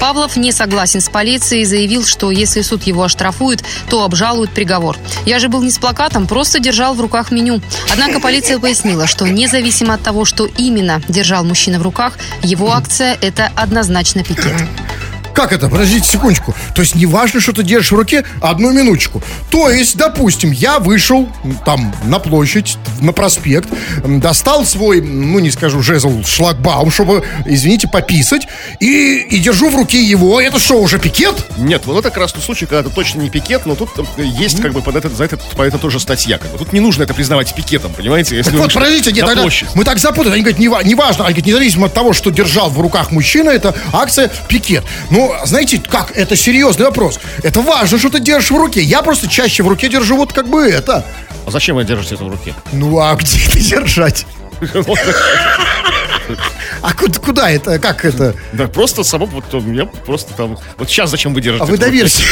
[0.00, 4.96] Павлов не согласен с полицией и заявил, что если суд его оштрафует, то обжалует приговор.
[5.26, 7.60] Я же был не с плакатом, просто держал в руках меню.
[7.90, 13.18] Однако полиция пояснила, что независимо от того, что именно держал мужчина в руках, его акция–
[13.20, 14.68] это однозначно пикет.
[15.34, 15.68] Как это?
[15.68, 16.54] Подождите секундочку.
[16.74, 19.22] То есть не важно, что ты держишь в руке, одну минуточку.
[19.50, 21.28] То есть, допустим, я вышел
[21.64, 23.68] там на площадь, на проспект,
[24.04, 28.46] достал свой, ну не скажу жезл, шлагбаум, чтобы, извините, пописать,
[28.80, 30.40] и, и держу в руке его.
[30.40, 31.34] Это что, уже пикет?
[31.56, 34.22] Нет, вот это как раз тот случай, когда это точно не пикет, но тут э,
[34.22, 36.38] есть как бы под этот, за это, по это тоже статья.
[36.38, 36.58] Как бы.
[36.58, 38.36] Тут не нужно это признавать пикетом, понимаете?
[38.36, 39.68] Если Так вот, подождите, нет, тогда площадь.
[39.74, 40.34] мы так запутаны.
[40.34, 41.24] Они говорят, не важно.
[41.24, 44.84] Они говорят, независимо от того, что держал в руках мужчина, это акция пикет.
[45.10, 46.16] Ну, знаете, как?
[46.16, 47.20] Это серьезный вопрос.
[47.42, 48.82] Это важно, что ты держишь в руке.
[48.82, 51.04] Я просто чаще в руке держу вот как бы это.
[51.46, 52.54] А зачем вы держите это в руке?
[52.72, 54.26] Ну, а где это держать?
[56.80, 57.78] А куда, это?
[57.78, 58.34] Как это?
[58.52, 60.58] Да просто само, вот э, я просто там...
[60.78, 62.22] Вот сейчас зачем вы держите А вы доверьте.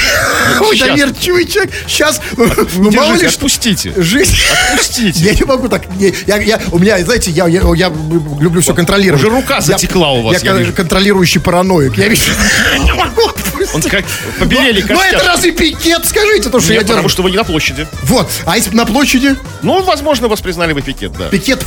[0.59, 1.73] Вы доверчивый человек.
[1.87, 3.93] Сейчас, ну мало ли отпустите.
[3.97, 4.37] Жизнь.
[4.73, 5.21] Отпустите.
[5.21, 5.85] Я не могу так.
[5.87, 9.23] у меня, знаете, я, люблю все контролировать.
[9.23, 11.97] уже рука затекла у вас, Я, контролирующий параноик.
[11.97, 12.09] Я.
[12.09, 13.31] Не могу.
[13.75, 14.05] Он как
[14.39, 16.05] побелели Ну, это разве пикет?
[16.05, 17.87] Скажите, то, что я потому что вы не на площади.
[18.05, 18.29] Вот.
[18.47, 19.37] А если бы на площади?
[19.63, 21.29] Ну, возможно, вас признали бы пикет, да.
[21.29, 21.65] Пикет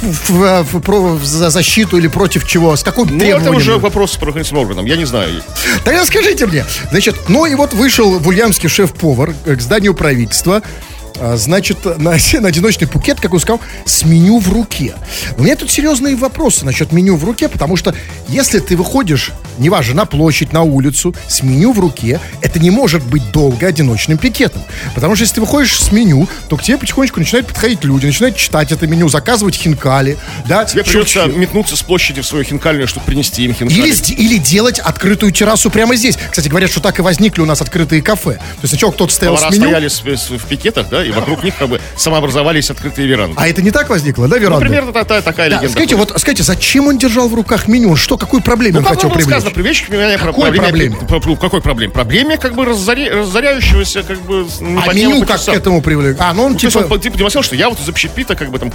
[1.24, 2.76] за защиту или против чего?
[2.76, 3.56] С каким Ну, это требованием?
[3.56, 5.42] уже вопрос с правоохранительным органом, я не знаю.
[5.84, 8.28] Тогда скажите мне, значит, ну и вот вышел в
[8.68, 10.62] шеф-повар к зданию правительства,
[11.36, 14.94] значит, на, на одиночный пукет, как он сказал, с меню в руке.
[15.38, 17.94] У меня тут серьезные вопросы насчет меню в руке, потому что
[18.28, 23.04] если ты выходишь, неважно, на площадь, на улицу, с меню в руке, это не может
[23.04, 24.62] быть долго одиночным пикетом.
[24.96, 28.36] Потому что если ты выходишь с меню, то к тебе потихонечку начинают подходить люди, начинают
[28.36, 31.38] читать это меню, заказывать хинкали, да, Тебе придется щелчки.
[31.40, 33.80] метнуться с площади в свою хинкальную, чтобы принести им хинкали.
[33.80, 36.18] Или, или делать открытую террасу прямо здесь.
[36.30, 38.34] Кстати, говорят, что так и возникли у нас открытые кафе.
[38.34, 41.56] То есть сначала кто-то стоял Повара с меню, стояли в пикетах, да, и вокруг них
[41.58, 43.36] как бы самообразовались открытые веранды.
[43.38, 44.66] а это не так возникло, да, Ну, Веранда?
[44.66, 45.72] примерно та- та- такая Да, легенда.
[45.72, 47.92] скажите, вот скажите, зачем он держал в руках меню?
[47.92, 49.28] Он Что, какую проблему Ну, он хотел привлечь?
[49.30, 50.96] сказано, привлечь внимание Какой проблеме?
[51.08, 51.92] Про, про- какой проблеме?
[51.94, 54.46] Проблеме как бы разоря- разоряющегося как бы
[54.86, 56.18] А меню как к этому привлек?
[56.20, 56.94] А, ну он Ну, то есть типа...
[56.94, 58.72] он типа демонстрировал, что я вот из общепита как бы там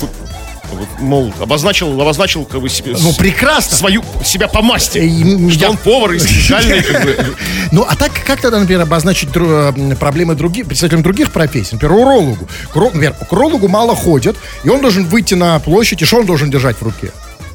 [0.98, 3.76] мол, обозначил, обозначил как бы себе, Ну, прекрасно.
[3.76, 7.37] свою себя по масти, м, что я- он повар из хинкальной, как бы.
[7.72, 11.70] Ну, а так как тогда, например, обозначить э, проблемы других, представителям других профессий?
[11.74, 12.48] Например, урологу.
[12.74, 16.50] Например, к урологу мало ходят, и он должен выйти на площадь, и что он должен
[16.50, 17.11] держать в руке?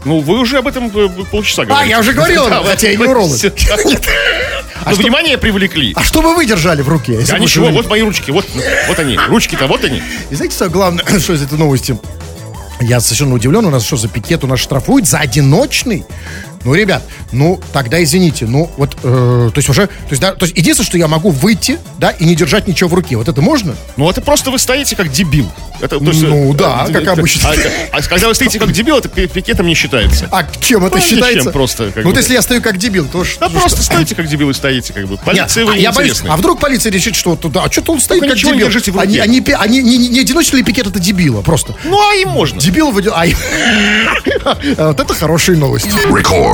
[0.06, 1.90] Ну, вы уже об этом э, полчаса говорите.
[1.92, 3.38] я уже говорил, Да, хотя я не уролог.
[4.86, 5.94] Ну, внимание привлекли.
[5.96, 7.18] А что бы вы держали в руке?
[7.32, 8.46] А ничего, вот мои ручки, вот,
[8.88, 10.02] вот они, ручки-то, вот они.
[10.30, 11.98] И знаете, самое главное, что из этой новости?
[12.82, 16.06] Я совершенно удивлен, у нас что за пикет, у нас штрафуют за одиночный?
[16.64, 20.46] Ну, ребят, ну, тогда извините, ну, вот, э, то есть уже, то есть, да, то
[20.46, 23.42] есть единственное, что я могу выйти, да, и не держать ничего в руке, вот это
[23.42, 23.76] можно?
[23.98, 25.50] Ну, это просто вы стоите как дебил.
[25.82, 27.50] Это, то есть, Ну, э, да, э, как э, обычно.
[27.50, 27.54] А,
[27.98, 30.30] а когда вы стоите как дебил, это пи- пикетом не считается.
[30.32, 31.52] А чем это Ну, считается?
[31.52, 32.10] просто, как ну, бы.
[32.10, 33.92] вот если я стою как дебил, то ж- Да ну, просто что?
[33.94, 35.16] стоите как дебил и стоите, как бы.
[35.16, 38.00] Нет, Полиция вы а я боюсь, а вдруг полиция решит, что туда, а что-то он
[38.00, 38.68] стоит Только как дебил.
[38.68, 39.08] держите в руке.
[39.08, 41.76] Они, они, они не, не, не одиночный пикет, это дебила просто.
[41.84, 42.60] Ну, а им можно.
[42.62, 43.14] Дебил выдел...
[43.16, 43.36] Ай.
[44.46, 44.56] А
[44.94, 45.90] Вот это хорошие новости.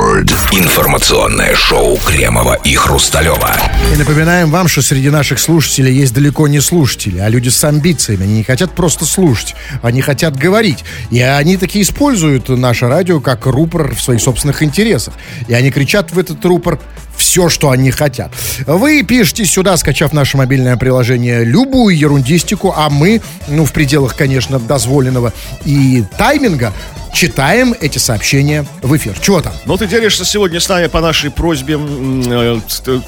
[0.00, 0.30] Рекорд.
[0.52, 3.54] Информационное шоу Кремова и Хрусталева.
[3.92, 8.24] И напоминаем вам, что среди наших слушателей есть далеко не слушатели, а люди с амбициями.
[8.24, 10.84] Они не хотят просто слушать, они хотят говорить.
[11.10, 15.14] И они таки используют наше радио как рупор в своих собственных интересах.
[15.48, 16.78] И они кричат в этот рупор
[17.16, 18.32] все, что они хотят.
[18.66, 24.58] Вы пишите сюда, скачав наше мобильное приложение, любую ерундистику, а мы, ну, в пределах, конечно,
[24.58, 25.34] дозволенного
[25.66, 26.72] и тайминга,
[27.12, 29.18] читаем эти сообщения в эфир.
[29.20, 29.52] Чего там?
[29.66, 33.00] Но ты делишься сегодня с нами по нашей просьбе э, э,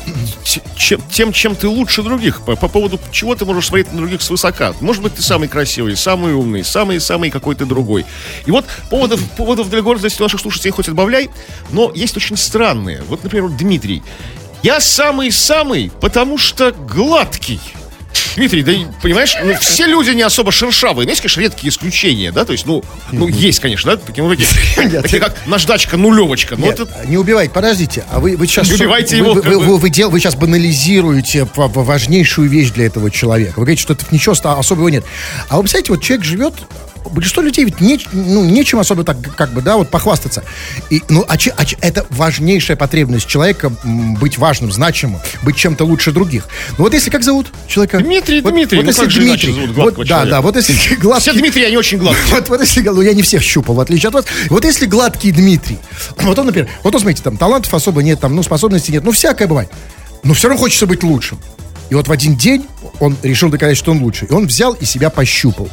[1.10, 4.74] тем, чем ты лучше других, по, по поводу чего ты можешь смотреть на других свысока.
[4.80, 8.04] Может быть, ты самый красивый, самый умный, самый-самый какой-то другой.
[8.46, 11.30] И вот поводов, поводов для гордости наших слушателей хоть отбавляй,
[11.70, 13.02] но есть очень странные.
[13.08, 14.02] Вот, например, Дмитрий.
[14.62, 17.60] Я самый-самый, потому что гладкий.
[18.36, 21.08] Дмитрий, да понимаешь, ну, все люди не особо шершавые.
[21.08, 24.34] Есть, конечно, редкие исключения, да, то есть, ну, ну есть, конечно, да, такие, ну,
[25.02, 26.56] такие, как наждачка нулевочка.
[26.56, 28.04] Ну, Нет, это не убивайте, подождите.
[28.10, 28.68] А вы, вы сейчас...
[28.68, 32.86] Не убивайте вы, его, Вы, вы, вы, вы дел- вы сейчас банализируете важнейшую вещь для
[32.86, 33.54] этого человека.
[33.56, 35.04] Вы говорите, что это ничего особого нет.
[35.48, 36.54] А вы представляете, вот человек живет...
[37.10, 40.44] Большинство людей ведь не, ну, нечем особо так, как бы, да, вот похвастаться.
[40.90, 45.84] И, ну, а, че- а че- это важнейшая потребность человека быть важным, значимым, быть чем-то
[45.84, 46.48] лучше других.
[46.78, 47.98] Ну вот если, как зовут человека?
[47.98, 50.30] Дмитрий, вот, Дмитрий, Вот ну если Дмитрий, зовут вот, да, человека?
[50.30, 51.32] да, вот если все гладкий...
[51.32, 52.34] Дмитрий, они очень гладкие.
[52.34, 54.24] Вот, вот если, ну, я не всех щупал, в отличие от вас.
[54.48, 55.78] Вот если гладкий Дмитрий,
[56.18, 59.12] вот он, например, вот он, смотрите, там талантов особо нет, там, ну, способностей нет, ну,
[59.12, 59.70] всякое бывает.
[60.22, 61.38] Но все равно хочется быть лучшим.
[61.90, 62.64] И вот в один день
[63.00, 64.24] он решил доказать, что он лучше.
[64.26, 65.68] И он взял и себя пощупал.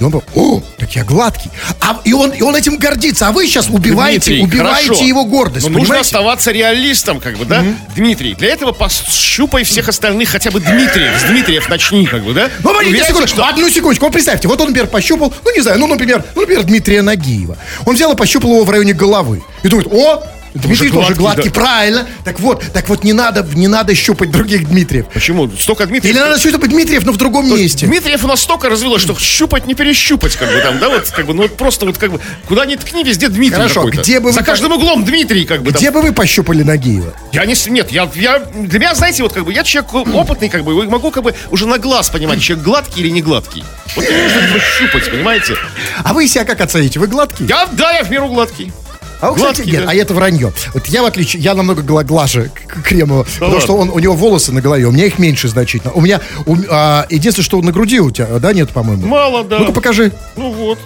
[0.00, 1.50] И он был, о, так я гладкий.
[1.80, 3.28] А, и, он, и он этим гордится.
[3.28, 5.04] А вы сейчас убиваете, Дмитрий, убиваете хорошо.
[5.04, 5.68] его гордость.
[5.68, 7.62] Но нужно оставаться реалистом, как бы, да?
[7.94, 11.20] Дмитрий, для этого пощупай всех остальных, хотя бы Дмитриев.
[11.20, 12.48] С Дмитриев начни, как бы, да?
[12.60, 14.04] Ну, подождите Уверяйся, секундочку, одну секундочку.
[14.06, 17.58] Вот представьте, вот он, например, пощупал, ну, не знаю, ну, например, ну, например, Дмитрия Нагиева.
[17.84, 19.42] Он взял и пощупал его в районе головы.
[19.62, 21.60] И думает, о, Дмитрий тоже гладкий, гладкий, да.
[21.60, 22.06] правильно.
[22.24, 25.06] Так вот, так вот не надо, не надо щупать других Дмитриев.
[25.12, 25.50] Почему?
[25.58, 26.14] Столько Дмитриев.
[26.14, 27.86] Или надо щупать Дмитриев, но в другом месте.
[27.86, 31.26] Дмитриев у нас столько развелось, что щупать не перещупать, как бы там, да, вот, как
[31.26, 34.32] бы, ну вот просто вот как бы, куда ни ткни, везде Дмитрий Хорошо, где бы
[34.32, 35.80] За вы каждым углом Дмитрий, как бы, там.
[35.80, 37.14] Где бы вы пощупали Нагиева?
[37.32, 40.64] Я не, нет, я, я, для меня, знаете, вот как бы, я человек опытный, как
[40.64, 43.64] бы, могу как бы уже на глаз понимать, человек гладкий или не гладкий.
[43.96, 45.56] Вот не нужно щупать, понимаете?
[46.04, 46.98] А вы себя как оцените?
[46.98, 47.46] Вы гладкий?
[47.46, 48.72] Я, да, я в меру гладкий.
[49.20, 49.90] А вы, кстати, Гладкий, нет, да.
[49.90, 50.52] а это вранье.
[50.72, 52.50] Вот я в отличие, я намного гла- глаже
[52.84, 53.60] Кремова, потому ладно.
[53.60, 55.92] что он, у него волосы на голове, у меня их меньше значительно.
[55.92, 59.06] У меня, у а, единственное, что на груди у тебя, да, нет, по-моему?
[59.06, 59.58] Мало, да.
[59.58, 60.12] Ну-ка покажи.
[60.36, 60.78] Ну вот.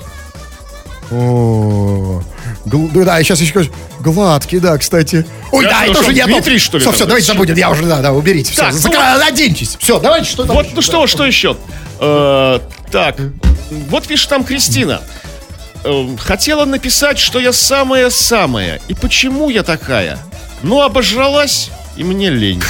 [1.10, 2.22] О,
[2.64, 3.68] гл- ну да, сейчас еще.
[4.00, 5.24] Гладкий, да, кстати.
[5.52, 7.84] Ой, Я да, это уже я Дмитрий, что ли, Все, все, давайте забудем, я уже,
[7.84, 8.52] да, да, уберите.
[8.52, 9.76] Все, Так, ну оденьтесь.
[9.78, 10.56] Все, давайте, что там?
[10.56, 11.56] Вот, ну что, что еще?
[12.00, 12.58] Э,
[12.90, 13.16] так,
[13.88, 15.00] вот видишь, там Кристина.
[15.84, 18.80] Э, хотела написать, что я самая-самая.
[18.88, 20.18] И почему я такая?
[20.62, 22.62] Ну, обожралась, и мне лень.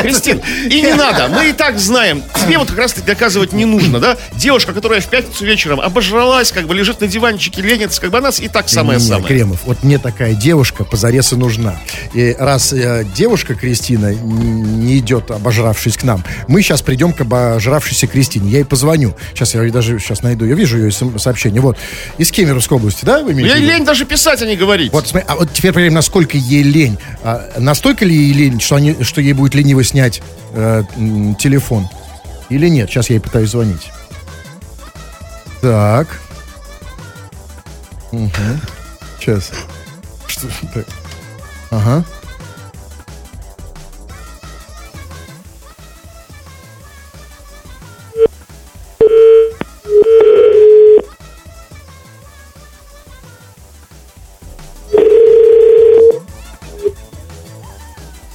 [0.00, 2.22] Кристин, и не надо, мы и так знаем.
[2.40, 4.16] Тебе вот как раз доказывать не нужно, да?
[4.34, 8.30] Девушка, которая в пятницу вечером обожралась, как бы лежит на диванчике, ленится, как бы она
[8.38, 9.26] и так самая-самая.
[9.26, 11.76] Кремов, вот мне такая девушка позарез и нужна.
[12.14, 18.06] И раз э, девушка Кристина не идет, обожравшись к нам, мы сейчас придем к обожравшейся
[18.06, 18.50] Кристине.
[18.50, 19.14] Я ей позвоню.
[19.34, 20.44] Сейчас я даже сейчас найду.
[20.44, 21.60] Я вижу ее сообщение.
[21.60, 21.76] Вот.
[22.18, 23.54] Из Кемеровской области, да, вы виду?
[23.54, 24.92] лень даже писать, а не говорить.
[24.92, 26.98] Вот, а вот теперь проверим, насколько ей лень.
[27.22, 30.22] А, настолько ли ей лень, что, они, что ей будет лениво снять
[30.54, 30.82] э,
[31.38, 31.88] телефон?
[32.48, 32.88] Или нет?
[32.90, 33.90] Сейчас я ей пытаюсь звонить.
[35.60, 36.20] Так.
[38.10, 38.30] Угу.
[39.18, 39.50] Сейчас.
[40.26, 40.46] Что?
[40.74, 40.86] Так.
[41.70, 42.04] Ага.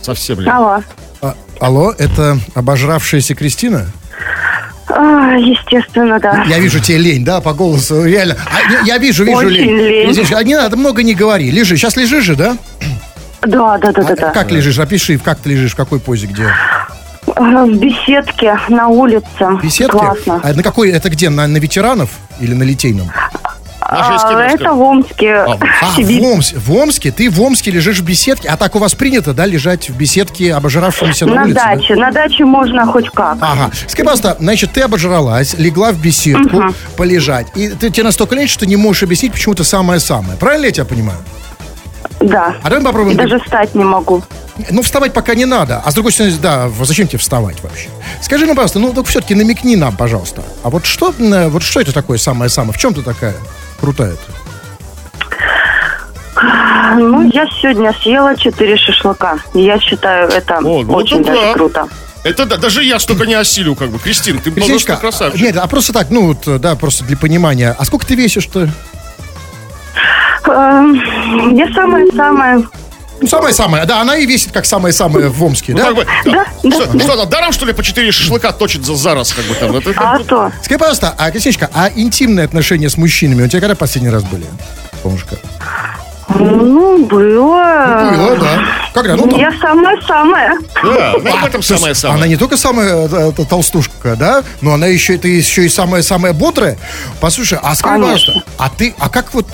[0.01, 0.49] Совсем лень.
[0.49, 0.81] Алло.
[1.60, 3.88] Алло, это обожравшаяся Кристина?
[4.89, 6.43] А, естественно, да.
[6.48, 8.38] Я вижу тебе лень, да, по голосу, реально.
[8.46, 10.13] А, я, я вижу, вижу Очень лень.
[10.13, 11.52] Кристина, а не надо, много не говори.
[11.52, 11.76] Лежи.
[11.76, 12.58] Сейчас лежишь же, да?
[13.41, 14.30] Да, да, да, да, А да.
[14.32, 14.80] Как лежишь?
[14.80, 16.48] Опиши, как ты лежишь, в какой позе, где?
[17.36, 19.26] А, В беседке на улице.
[19.62, 19.91] Беседке?
[19.91, 20.39] Классно.
[20.43, 23.12] А на какой, это где, на, на ветеранов или на литейном?
[23.89, 25.34] Маша из А, это в Омске.
[25.36, 28.80] А, А, в Омске, в Омске, ты в Омске лежишь в беседке, а так у
[28.80, 31.56] вас принято, да, лежать в беседке, обожравшемся на, На улице?
[31.56, 31.76] да?
[31.76, 31.95] даче.
[31.95, 33.38] На даче можно хоть как.
[33.41, 33.71] Ага.
[33.88, 36.63] Скажи, пожалуйста, значит, ты обожралась, легла в беседку
[36.97, 40.38] полежать, и ты, тебе настолько лень, что ты не можешь объяснить почему-то самое-самое.
[40.38, 41.19] Правильно я тебя понимаю?
[42.19, 42.56] Да.
[42.63, 43.15] А давай попробуем...
[43.15, 44.23] И даже встать не могу.
[44.71, 45.82] Ну, вставать пока не надо.
[45.86, 47.89] А с другой стороны, да, зачем тебе вставать вообще?
[48.21, 50.41] Скажи нам, пожалуйста, ну, только все-таки намекни нам, пожалуйста.
[50.63, 52.73] А вот что, м, вот что это такое самое-самое?
[52.73, 53.36] В чем ты такая
[53.79, 54.15] крутая
[56.95, 59.37] Ну, я сегодня съела 4 шашлыка.
[59.53, 61.53] И Я считаю, это О, ну очень это даже да.
[61.53, 61.87] круто.
[62.23, 63.99] Это да, даже я столько не осилю, как бы.
[63.99, 65.41] Кристин, ты просто красавчик.
[65.41, 67.75] Нет, а просто так, ну, вот, да, просто для понимания.
[67.77, 68.69] А сколько ты весишь-то?
[70.47, 72.63] Эм, Я самая-самая...
[73.19, 73.86] Ну, самое-самое.
[73.86, 75.86] Да, она и весит как самое-самое в Омске, Ну, да?
[75.86, 76.99] как бы, Да, да, что, да.
[76.99, 79.75] что она, даром, что ли, по 4 шашлыка точит за, за раз, как бы там?
[79.75, 80.51] Это, А то.
[80.63, 84.45] Скажи, пожалуйста, а, Кристиночка, а интимные отношения с мужчинами у тебя когда последний раз были?
[85.03, 85.39] Помнишь, как?
[86.30, 88.12] Ну, было.
[88.12, 88.60] Было, да.
[88.93, 89.15] Когда?
[89.15, 90.58] Ну, там- Я самая-самая.
[90.84, 92.17] да, ну, в этом самое-самое.
[92.19, 96.34] Она не только самая э, э, толстушка, да, но она еще, это еще и самая-самая
[96.34, 96.77] бодрая.
[97.21, 99.47] Послушай, а скажи, пожалуйста, а ты, а как вот,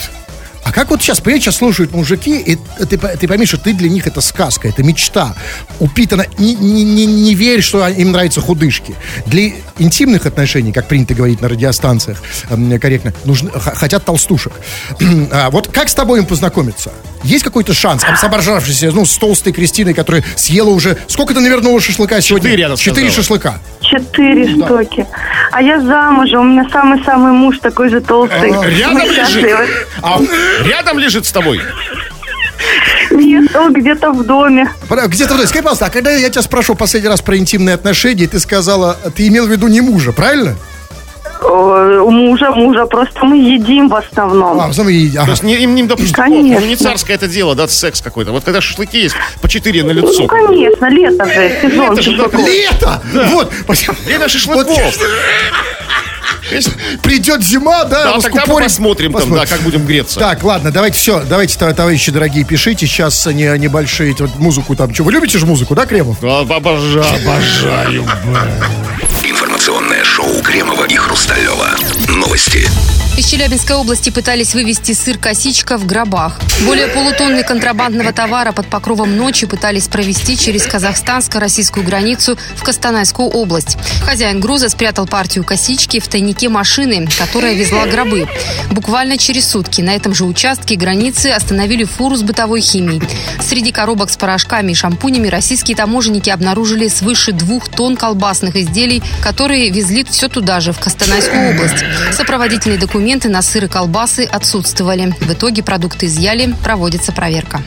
[0.64, 3.90] а как вот сейчас, понимаешь, сейчас слушают мужики, и ты, ты пойми, что ты для
[3.90, 5.36] них это сказка, это мечта.
[5.80, 8.96] Упитана, не, не, не, не верь, что им нравятся худышки.
[9.26, 12.22] Для интимных отношений, как принято говорить на радиостанциях,
[12.82, 14.54] корректно, нужны, хотят толстушек.
[15.32, 16.92] А вот как с тобой им познакомиться?
[17.24, 18.04] Есть какой-то шанс?
[18.04, 20.98] С оборжавшейся, ну, с толстой Кристиной, которая съела уже...
[21.08, 22.50] Сколько ты навернула шашлыка сегодня?
[22.50, 23.60] Четыре, она Четыре шашлыка.
[23.82, 25.06] Четыре штуки.
[25.52, 26.42] А я замужем.
[26.42, 28.50] У меня самый-самый муж такой же толстый.
[28.78, 29.70] Рядом Мы лежит?
[30.02, 30.28] А он
[30.66, 31.62] рядом лежит с тобой?
[33.12, 34.70] Нет, он где-то в доме.
[34.90, 38.40] Где-то вот, скажи, пожалуйста, а когда я тебя спрошу последний раз про интимные отношения, ты
[38.40, 40.56] сказала, ты имел в виду не мужа, правильно?
[41.46, 42.86] Э, У мужа, мужа.
[42.86, 44.60] Просто мы едим в основном.
[44.60, 45.26] А, потом и- ага.
[45.26, 46.60] То есть не, им не, допустим, Конечно.
[46.62, 48.32] ну, не царское это дело, да, секс какой-то.
[48.32, 50.22] Вот когда шашлыки есть, по 4 на лицо.
[50.22, 52.48] Ну, конечно, лето же, сезон Лето же шашлыков.
[52.48, 53.02] Лето!
[53.32, 53.52] Вот!
[54.06, 54.66] Время шашлыков.
[54.68, 54.78] Вот
[56.52, 56.70] Есть-
[57.02, 58.64] придет зима, да, Да, тогда мы раскупорим.
[58.66, 60.20] посмотрим, там, да, как будем греться.
[60.20, 64.94] Так, ладно, давайте все, давайте, тов- товарищи дорогие, пишите сейчас не, небольшие вот, музыку там.
[64.94, 66.18] Что, вы любите же музыку, да, Кремов?
[66.22, 68.06] А, Обожаю, обожаю.
[70.44, 71.76] Кремова и Хрусталева.
[72.10, 72.93] Новости.
[73.16, 76.40] Из Челябинской области пытались вывести сыр косичка в гробах.
[76.66, 83.78] Более полутонны контрабандного товара под покровом ночи пытались провести через казахстанско-российскую границу в Костанайскую область.
[84.04, 88.28] Хозяин груза спрятал партию косички в тайнике машины, которая везла гробы.
[88.72, 93.04] Буквально через сутки на этом же участке границы остановили фуру с бытовой химией.
[93.40, 99.70] Среди коробок с порошками и шампунями российские таможенники обнаружили свыше двух тонн колбасных изделий, которые
[99.70, 101.86] везли все туда же, в Костанайскую область.
[102.12, 105.14] Сопроводительные документы на сыр и колбасы отсутствовали.
[105.20, 107.62] В итоге продукты изъяли, проводится проверка.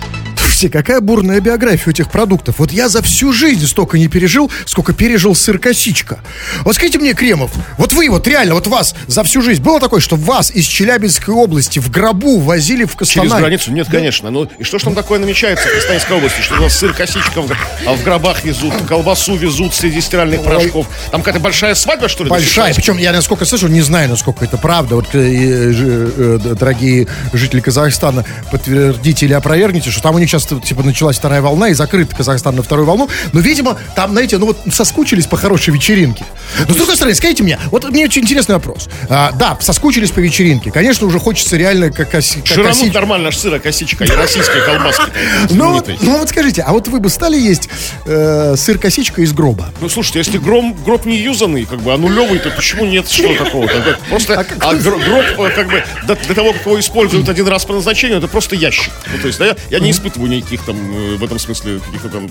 [0.56, 2.60] Слушайте, какая бурная биография у этих продуктов.
[2.60, 6.20] Вот я за всю жизнь столько не пережил, сколько пережил сыр косичка.
[6.62, 10.00] Вот скажите мне, Кремов, вот вы, вот реально, вот вас за всю жизнь было такое,
[10.00, 13.28] что вас из Челябинской области в гробу возили в Костанай?
[13.28, 13.70] Через границу?
[13.70, 14.30] Нет, конечно.
[14.30, 16.40] Ну и что ж там такое намечается в Костанайской области?
[16.40, 17.52] Что у нас сыр косичка в,
[17.86, 20.86] а в гробах везут, колбасу везут среди стиральных порошков.
[21.10, 22.30] Там какая-то большая свадьба, что ли?
[22.30, 22.72] Большая.
[22.72, 24.94] Причем я насколько слышу, не знаю, насколько это правда.
[24.94, 30.45] Вот, э, э, э, дорогие жители Казахстана, подтвердите или опровергните, что там у них сейчас
[30.64, 33.09] типа началась вторая волна и закрыт Казахстан на вторую волну.
[33.32, 36.24] Но, видимо, там, знаете, ну вот соскучились по хорошей вечеринке.
[36.68, 38.88] Но с другой стороны, скажите мне, вот мне очень интересный вопрос.
[39.09, 40.70] А, да, соскучились по вечеринке.
[40.70, 45.11] Конечно, уже хочется реально как, оси- как нормально, аж сыра косичка и российская колбаска.
[45.50, 47.68] Ну, вот- ну вот скажите, а вот вы бы стали есть
[48.06, 49.68] э, сыр-косичка из гроба?
[49.80, 53.35] Ну, слушайте, если гром, гроб не юзанный, как бы, а нулевый, то почему нет что
[53.44, 53.66] такого?
[53.68, 57.46] Так, Просто а гро- гроб, э, как бы, до, до того, как его используют один
[57.48, 58.92] раз по назначению, это просто ящик.
[59.12, 62.09] Ну, то есть, да, я, я не испытываю никаких там, э, в этом смысле, каких-то
[62.09, 62.29] там,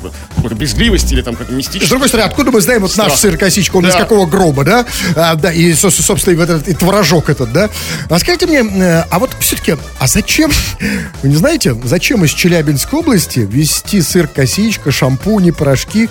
[0.55, 1.89] брезгливости или там как-то С мистических.
[1.89, 3.19] другой стороны, откуда мы знаем вот наш Страх.
[3.19, 3.89] сыр-косичка, он Да.
[3.89, 4.85] из какого гроба, да?
[5.15, 7.69] А, да, и, со- собственно, и, вот этот, и творожок этот, да?
[8.09, 10.51] А скажите мне, э, а вот все-таки, а зачем,
[11.23, 16.09] вы не знаете, зачем из Челябинской области везти сыр-косичка, шампуни, порошки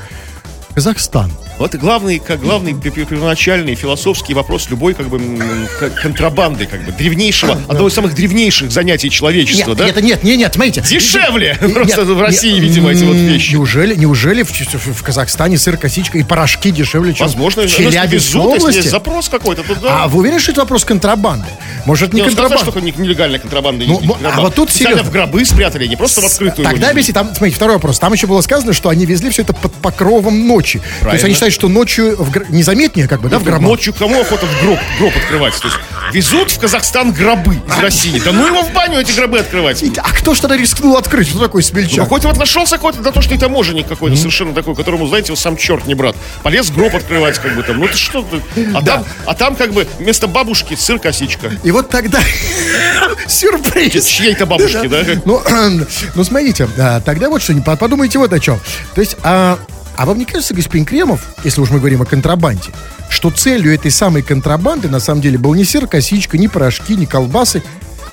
[0.71, 1.31] в Казахстан?
[1.57, 5.21] Вот главный, как главный пе- пе- первоначальный философский вопрос любой как бы
[6.03, 9.85] контрабанды, как бы древнейшего, одного из самых древнейших занятий человечества, Нет, да?
[9.87, 10.81] нет, нет, нет, нет, смотрите.
[10.83, 11.57] Дешевле!
[11.61, 13.53] Нет, Просто нет, в России, нет, видимо, эти вот вещи.
[13.53, 18.77] Неужели, неужели в, в- Казахстане сыр-косичка и порошки дешевле, чем Возможно, в Челябинской области?
[18.79, 20.05] есть запрос какой-то, то да.
[20.05, 21.47] А вы уверены, что это вопрос контрабанды?
[21.87, 22.73] Может, это не Не, сказал, контрабанда?
[22.73, 23.85] что это не- нелегальная контрабанда.
[23.87, 24.43] Ну, не- мо- а контрабанда.
[24.43, 25.05] вот тут серьезно.
[25.05, 26.65] в гробы спрятали, не просто в открытую.
[26.67, 28.01] Тогда объясни, там, смотрите, второй вопрос.
[28.01, 30.81] Там еще было сказано, что они везли все это под покровом ночи.
[31.01, 33.61] То есть они Считать, что ночью в гр- незаметнее, как бы, да, в гробах?
[33.69, 35.55] Ночью кому охота в гроб, гроб открывать?
[35.61, 35.77] То есть
[36.11, 38.19] везут в Казахстан гробы из России.
[38.25, 39.85] Да ну его в баню эти гробы открывать.
[39.99, 41.29] А кто ж тогда рискнул открыть?
[41.29, 42.05] Кто такой Ну, смельчак?
[42.05, 45.95] какой-то вот нашелся какой-то дотошный таможенник какой-то совершенно такой, которому, знаете, его сам черт не
[45.95, 46.17] брат.
[46.43, 47.79] Полез гроб открывать, как бы там.
[47.79, 48.23] Ну ты что?
[48.23, 48.67] ты?
[48.75, 51.53] А, там, а там как бы вместо бабушки сыр-косичка.
[51.63, 52.21] И вот тогда
[53.27, 54.07] сюрприз.
[54.07, 55.03] Чьей-то бабушки, да?
[55.27, 55.43] Ну,
[56.15, 56.69] ну, смотрите,
[57.05, 58.59] тогда вот что, подумайте вот о чем.
[58.95, 59.59] То есть, а,
[59.97, 62.71] а вам не кажется, господин Кремов, если уж мы говорим о контрабанде,
[63.09, 67.07] что целью этой самой контрабанды на самом деле был не сыр, косичка, не порошки, не
[67.07, 67.63] колбасы,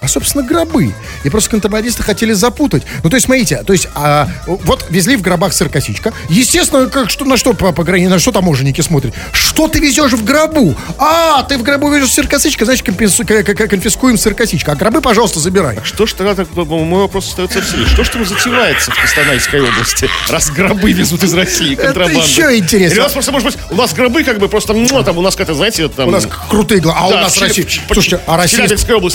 [0.02, 0.94] а, собственно, гробы.
[1.24, 2.82] И просто контрабандисты хотели запутать.
[3.04, 6.12] Ну, то есть, смотрите, то есть, а, вот везли в гробах сыр косичка.
[6.28, 9.14] Естественно, как, что, на что по, по грани- на что таможенники смотрят?
[9.32, 10.76] Что ты везешь в гробу?
[10.98, 13.24] А, ты в гробу везешь сыр косичка, значит, компенсу-
[13.68, 14.72] конфискуем сыр косичка.
[14.72, 15.78] А гробы, пожалуйста, забирай.
[15.84, 17.86] Что ж тогда, так, мой вопрос остается в силе.
[17.86, 22.20] Что ж там затевается в Костанайской области, раз гробы везут из России, Это контрабанда?
[22.26, 22.94] еще интересно.
[22.94, 25.22] Или у нас просто, может быть, у нас гробы как бы просто, ну, там у
[25.22, 26.08] нас какая-то, знаете, там...
[26.08, 27.00] У нас крутые глаза.
[27.02, 27.66] А у Да, нас в Челяб- Россия.
[27.94, 28.68] Слушайте, а Россия,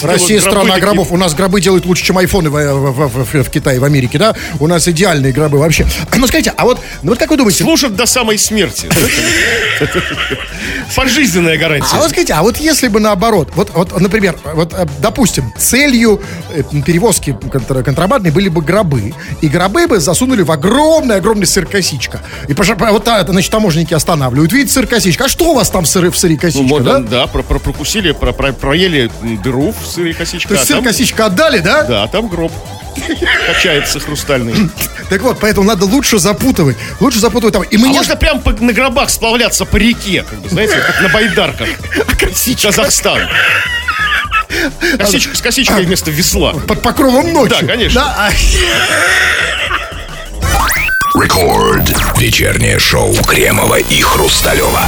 [0.02, 0.92] Россия страна такие.
[0.92, 1.12] гробов.
[1.12, 4.18] У нас гробы делают лучше, чем айфоны в, в- в- в- в Китае, в Америке,
[4.18, 4.34] да?
[4.60, 5.86] У нас идеальные гробы вообще.
[6.16, 8.88] Ну, скажите, а вот, ну, вот как вы думаете, Служат до самой смерти.
[10.94, 11.88] Пожизненная гарантия.
[11.92, 16.20] А вот скажите, а вот если бы наоборот, вот, вот например, вот, э, допустим, целью
[16.54, 22.20] э, перевозки контра- контрабандной были бы гробы, и гробы бы засунули в огромный-огромный сыр-косичка.
[22.48, 26.10] И, пожа- вот, а, значит, таможенники останавливают, видите, сыр-косичка, а что у вас там сыры
[26.10, 26.98] в сыре Ну, косичка, вот, да?
[27.00, 29.10] да, про- про- прокусили, про- про- проели
[29.42, 30.48] дыру в сыре косичка.
[30.50, 31.82] То есть а там- сыр-косичка отдали, да?
[31.84, 32.52] Да, а там гроб.
[33.46, 34.70] Качается хрустальный.
[35.10, 36.76] Так вот, поэтому надо лучше запутывать.
[36.98, 37.62] Лучше запутывать там.
[37.62, 37.92] И А мне...
[37.92, 41.68] можно прям по- на гробах сплавляться по реке, как бы, знаете, как на байдарках.
[42.62, 43.20] Казахстан.
[44.98, 46.54] Косичка с косичкой вместо весла.
[46.54, 47.54] Под покровом ночи.
[47.60, 48.00] Да, конечно.
[48.00, 48.32] Да, а-
[51.22, 51.88] Рекорд.
[52.18, 54.82] Вечернее шоу Кремова и Хрусталева.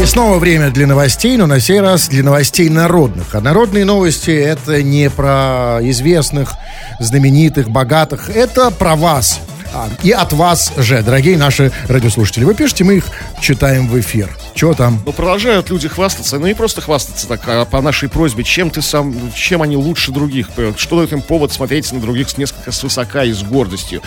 [0.00, 3.34] И снова время для новостей, но на сей раз для новостей народных.
[3.34, 6.52] А народные новости это не про известных,
[7.00, 8.30] знаменитых, богатых.
[8.30, 9.40] Это про вас.
[9.74, 12.44] А, и от вас же, дорогие наши радиослушатели.
[12.44, 13.06] Вы пишете, мы их
[13.40, 14.30] читаем в эфир.
[14.54, 15.02] Чего там?
[15.04, 18.82] Ну, продолжают люди хвастаться, ну не просто хвастаться так, а по нашей просьбе, чем ты
[18.82, 23.24] сам, чем они лучше других, что дает им повод смотреть на других с несколько свысока
[23.24, 24.00] и с гордостью.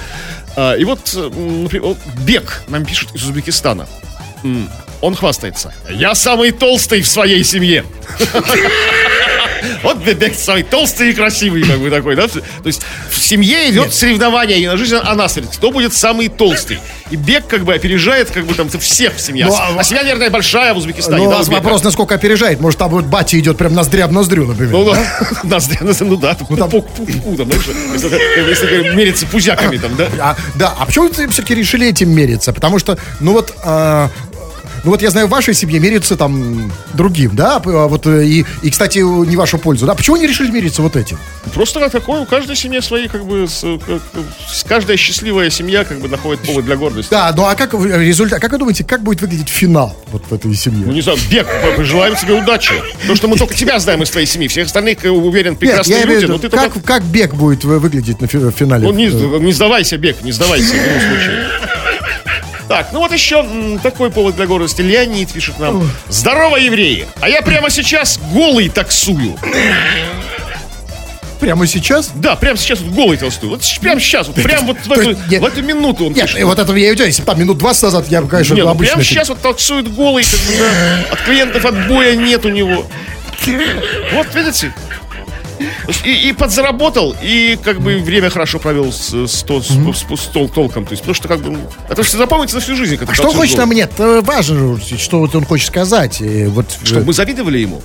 [0.56, 3.88] А, и вот, например, Бек нам пишет из Узбекистана.
[5.02, 5.74] Он хвастается.
[5.90, 7.84] Я самый толстый в своей семье.
[9.84, 12.28] Вот Бек самый толстый и красивый, как бы такой, да?
[12.28, 16.80] То есть в семье идет соревнование, и на жизнь она смотрит, кто будет самый толстый.
[17.12, 19.46] И Бек как бы опережает, как бы там всех в семье.
[19.46, 22.60] Ну, А, а- а семья, наверное, большая в Узбекистане, Ну, да, вопрос, насколько опережает.
[22.60, 24.72] Может, там вот батя идет прям ноздря в ноздрю, например.
[24.74, 25.00] Ну, да?
[25.44, 30.08] ноздря, ну, да, Ну, там- пук, пук, пук, там, если, мериться пузяками там, да?
[30.20, 32.54] А, да, а почему вы все-таки решили этим мериться?
[32.54, 34.10] Потому что, ну вот, а,
[34.84, 38.46] ну вот я знаю, в вашей семье меряются там другим, да, а вот э, и,
[38.64, 39.96] и, кстати, не вашу пользу, да?
[39.96, 41.18] Почему не решили мериться вот этим?
[41.54, 44.02] Просто как такое, у каждой семьи свои, как бы, с, как-
[44.52, 47.10] с- каждая счастливая семья, как бы, находит повод для гордости.
[47.12, 50.54] Да, ну а как результат, как вы думаете, как будет выглядеть финал вот в этой
[50.56, 50.84] семье?
[50.86, 51.48] Ну, не знаю, Бег,
[51.80, 52.74] желаем тебе удачи.
[53.02, 54.48] Потому что мы только тебя знаем из твоей семьи.
[54.48, 56.88] Всех остальных, э, уверен, прекрасные я имею в люди, виду, но ты как, только...
[56.88, 58.88] как бег будет вы- выглядеть на финале?
[58.88, 59.06] Ну, не,
[59.44, 61.48] не сдавайся, Бег, не сдавайся, в любом случае.
[62.72, 64.82] Так, ну вот еще м, такой повод для гордости.
[64.82, 65.92] Леонид пишет нам.
[66.08, 67.06] Здорово, евреи!
[67.20, 69.36] А я прямо сейчас голый таксую.
[71.42, 72.12] Прямо сейчас?
[72.16, 73.50] Да, прямо сейчас вот голый толстую.
[73.50, 75.42] Вот щ- прямо сейчас, вот прямо вот в эту, нет.
[75.42, 76.40] в эту минуту он Нет, пишет.
[76.40, 78.62] и вот это я и если бы там минут 20 назад, я бы, конечно, Не,
[78.62, 78.94] ну обычно...
[78.94, 82.86] прямо сейчас вот толксует голый, как бы, да, от клиентов отбоя нет у него.
[84.14, 84.74] Вот, видите?
[86.04, 90.28] И, и подзаработал, и как бы время хорошо провел с, с, то- с- с- с
[90.34, 90.86] тол- толком.
[90.86, 91.60] То есть, потому что как бы, ну,
[91.90, 92.98] это же запомнится на всю жизнь.
[93.06, 96.22] А что хочет нам, нет, э, важно, что вот он хочет сказать.
[96.22, 97.82] И вот, э, Чтобы мы завидовали ему.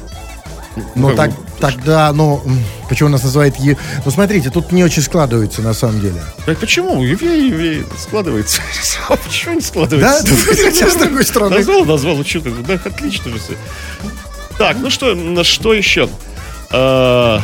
[0.94, 2.42] Ну, как так, бы, тогда, ну,
[2.90, 3.56] почему нас называют...
[3.56, 3.78] Е...
[4.04, 6.20] Ну, смотрите, тут не очень складывается, на самом деле.
[6.46, 7.02] Да почему?
[7.02, 8.60] Евреи, евреи, складывается.
[9.08, 9.66] А Почему не Да?
[9.66, 10.26] складывается?
[10.90, 11.56] С другой стороны.
[11.56, 13.54] Назвал, назвал, ну что ты, да, отлично же всё.
[14.58, 16.10] Так, ну что, на что еще?
[16.70, 17.40] А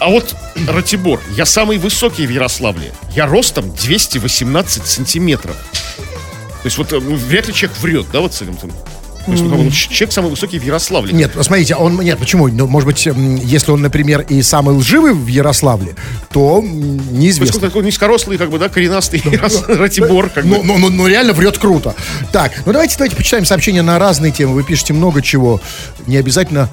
[0.00, 0.34] а вот
[0.68, 2.92] Ратибор, я самый высокий в Ярославле.
[3.14, 5.56] Я ростом 218 сантиметров.
[6.62, 8.56] То есть вот э, ну, вряд ли человек врет, да, вот с этим.
[8.56, 11.12] То есть, ну, ну, человек самый высокий в Ярославле.
[11.12, 12.00] Нет, смотрите, он...
[12.00, 12.46] Нет, почему?
[12.48, 15.96] Ну, может быть, м, если он, например, и самый лживый в Ярославле,
[16.32, 17.60] то м, То неизвестно.
[17.60, 20.64] такой низкорослый, как бы, да, коренастый Ярос- Ратибор, как Ну, бы.
[20.64, 21.94] ну, ну, ну, реально врет круто.
[22.32, 24.54] Так, ну давайте, давайте почитаем сообщения на разные темы.
[24.54, 25.60] Вы пишете много чего.
[26.06, 26.70] Не обязательно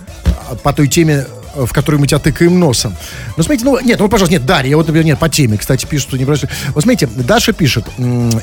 [0.49, 1.25] а, по той теме,
[1.55, 2.95] в которую мы тебя тыкаем носом.
[3.37, 6.09] Ну, смотрите, ну, нет, ну, пожалуйста, нет, Дарья, вот, например, нет, по теме, кстати, пишут,
[6.09, 6.49] что не бросили.
[6.73, 7.85] Вот смотрите, Даша пишет,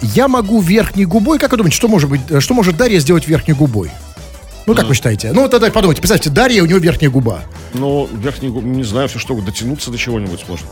[0.02, 3.54] я могу верхней губой, как вы думаете, что может быть, что может Дарья сделать верхней
[3.54, 3.90] губой?
[4.66, 5.32] Ну, как вы считаете?
[5.32, 7.42] Ну, тогда подумайте, представьте, Дарья, у него верхняя губа.
[7.74, 10.66] Ну, верхний, губ- не знаю, все что, дотянуться до чего-нибудь сможет.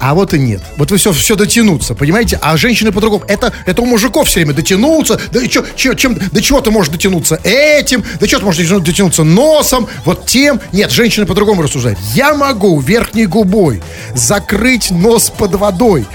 [0.00, 0.60] А вот и нет.
[0.76, 2.38] Вот вы все, все дотянуться, понимаете?
[2.42, 3.24] А женщины по-другому.
[3.28, 5.20] Это, это у мужиков все время дотянуться.
[5.32, 8.04] Да и чё, чё- чем, до чего ты можешь дотянуться этим?
[8.20, 9.88] До чего ты можешь дотяну- дотянуться носом?
[10.04, 10.60] Вот тем.
[10.72, 11.98] Нет, женщины по-другому рассуждают.
[12.14, 13.82] Я могу верхней губой
[14.14, 16.06] закрыть нос под водой.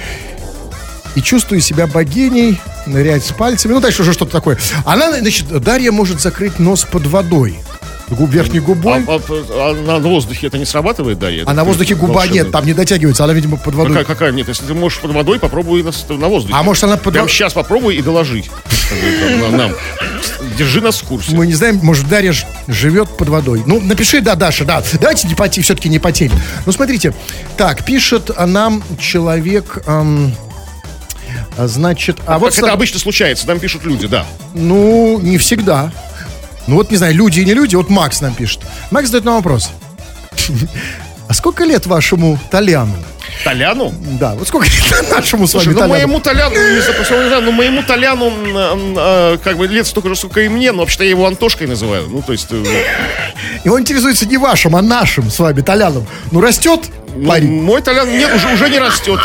[1.16, 3.74] И чувствую себя богиней, нырять с пальцами.
[3.74, 4.58] Ну, дальше уже что-то такое.
[4.86, 7.60] Она, значит, Дарья может закрыть нос под водой.
[8.12, 9.04] Губ, верхней А, губой.
[9.08, 11.30] а- а на воздухе это не срабатывает, да?
[11.46, 13.24] А на воздухе губа нет, там не дотягивается.
[13.24, 13.96] Она, видимо, под водой.
[13.96, 14.32] Какая, какая?
[14.32, 16.54] Нет, если ты можешь под водой, попробуй на, на воздухе.
[16.58, 18.44] А может, она под Прямо сейчас попробуй и доложи.
[18.44, 19.72] Как бы, там, на- нам.
[20.58, 21.36] Держи нас в курсе.
[21.36, 22.34] Мы не знаем, может, Дарья
[22.68, 23.64] живет под водой.
[23.66, 24.84] Ну, напиши, да, Даша, да.
[25.00, 26.34] Давайте не по все-таки не по теме.
[26.66, 27.14] Ну, смотрите.
[27.58, 29.84] Так, пишет а, нам человек...
[29.86, 30.06] а,
[31.58, 32.54] значит, а вот...
[32.54, 34.26] как это обычно случается, там пишут люди, да.
[34.54, 35.92] Ну, не всегда.
[36.68, 37.76] Ну, вот, не знаю, люди и не люди.
[37.76, 38.62] Вот Макс нам пишет.
[38.92, 39.72] Макс задает нам вопрос.
[41.28, 42.94] А сколько лет вашему Толяну?
[43.46, 43.94] Толяну?
[44.20, 45.94] Да, вот сколько лет нашему с вами Слушай, ну Толяну?
[45.94, 48.32] моему Толяну, не знаю, знаю, ну моему Толяну,
[48.98, 52.10] э, как бы лет столько же, сколько и мне, но вообще-то я его Антошкой называю.
[52.10, 52.64] Ну, то есть, э,
[53.64, 56.06] И он интересуется не вашим, а нашим с вами Толяном.
[56.32, 56.82] Ну, растет
[57.16, 57.62] ну, парень?
[57.62, 59.20] мой Толян нет, уже, уже не растет.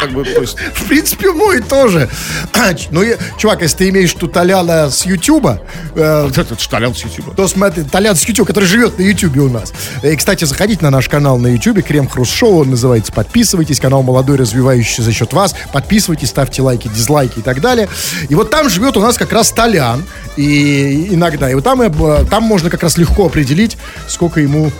[0.00, 2.08] Как бы, то есть, В принципе, мой тоже.
[2.90, 5.60] Ну, я- чувак, если ты имеешь тут Толяна с Ютуба,
[5.94, 7.34] э, вот этот Толян с Ютуба.
[7.34, 9.72] то смотри, Толян с Ютуба, который живет на Ютубе у нас.
[10.02, 13.12] И, кстати, заходите на наш канал на Ютубе, Крем Хруст Шоу, он называется.
[13.12, 15.54] Подписывайтесь, канал молодой, развивающийся за счет вас.
[15.72, 17.88] Подписывайтесь, ставьте лайки, дизлайки и так далее.
[18.28, 20.04] И вот там живет у нас как раз Толян.
[20.36, 21.50] И иногда.
[21.50, 23.76] И вот там, э, там можно как раз легко определить,
[24.08, 24.70] сколько ему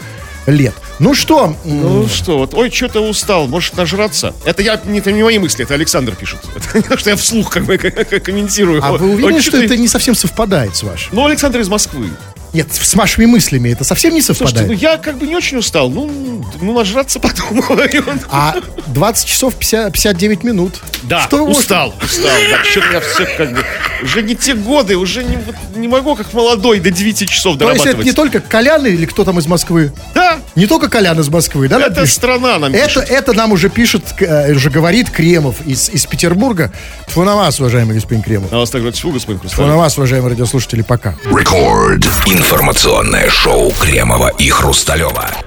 [0.46, 0.74] лет.
[0.98, 4.34] Ну что, Ну что, вот, ой, что-то устал, может нажраться?
[4.44, 6.40] Это я, не, это не мои мысли, это Александр пишет.
[6.72, 7.78] Это что я вслух как бы
[8.24, 8.82] комментирую.
[8.82, 11.10] а вы уверены, что это не совсем совпадает с вашим?
[11.12, 12.08] Ну, Александр из Москвы.
[12.52, 14.68] Нет, с вашими мыслями это совсем не Слушайте, совпадает.
[14.68, 15.88] ну я как бы не очень устал.
[15.90, 17.18] Ну, ну нажраться
[17.50, 18.54] он- А
[18.88, 20.80] 20 часов 50, 59 минут.
[21.04, 22.30] Да, Что устал, устал.
[22.50, 23.64] Да, что-то я все как бы...
[24.02, 25.38] Уже не те годы, уже не,
[25.76, 28.06] не могу как молодой до 9 часов То есть это дорабатывать.
[28.06, 29.92] не только Колян или кто там из Москвы?
[30.14, 31.80] Да, Не только Колян из Москвы, да?
[31.80, 32.14] это пишет?
[32.16, 33.10] страна нам это, пишет.
[33.10, 36.72] это нам уже пишет, э, уже говорит Кремов из, из Петербурга.
[37.08, 38.52] Тьфу на вас, уважаемый господин Кремов.
[38.52, 39.76] А вас так говорят, «Фу, господин Тьфу на Хрусталев».
[39.76, 41.14] вас, уважаемые радиослушатели, пока.
[41.24, 42.04] Рекорд.
[42.42, 45.42] Информационное шоу Кремова и Хрусталева.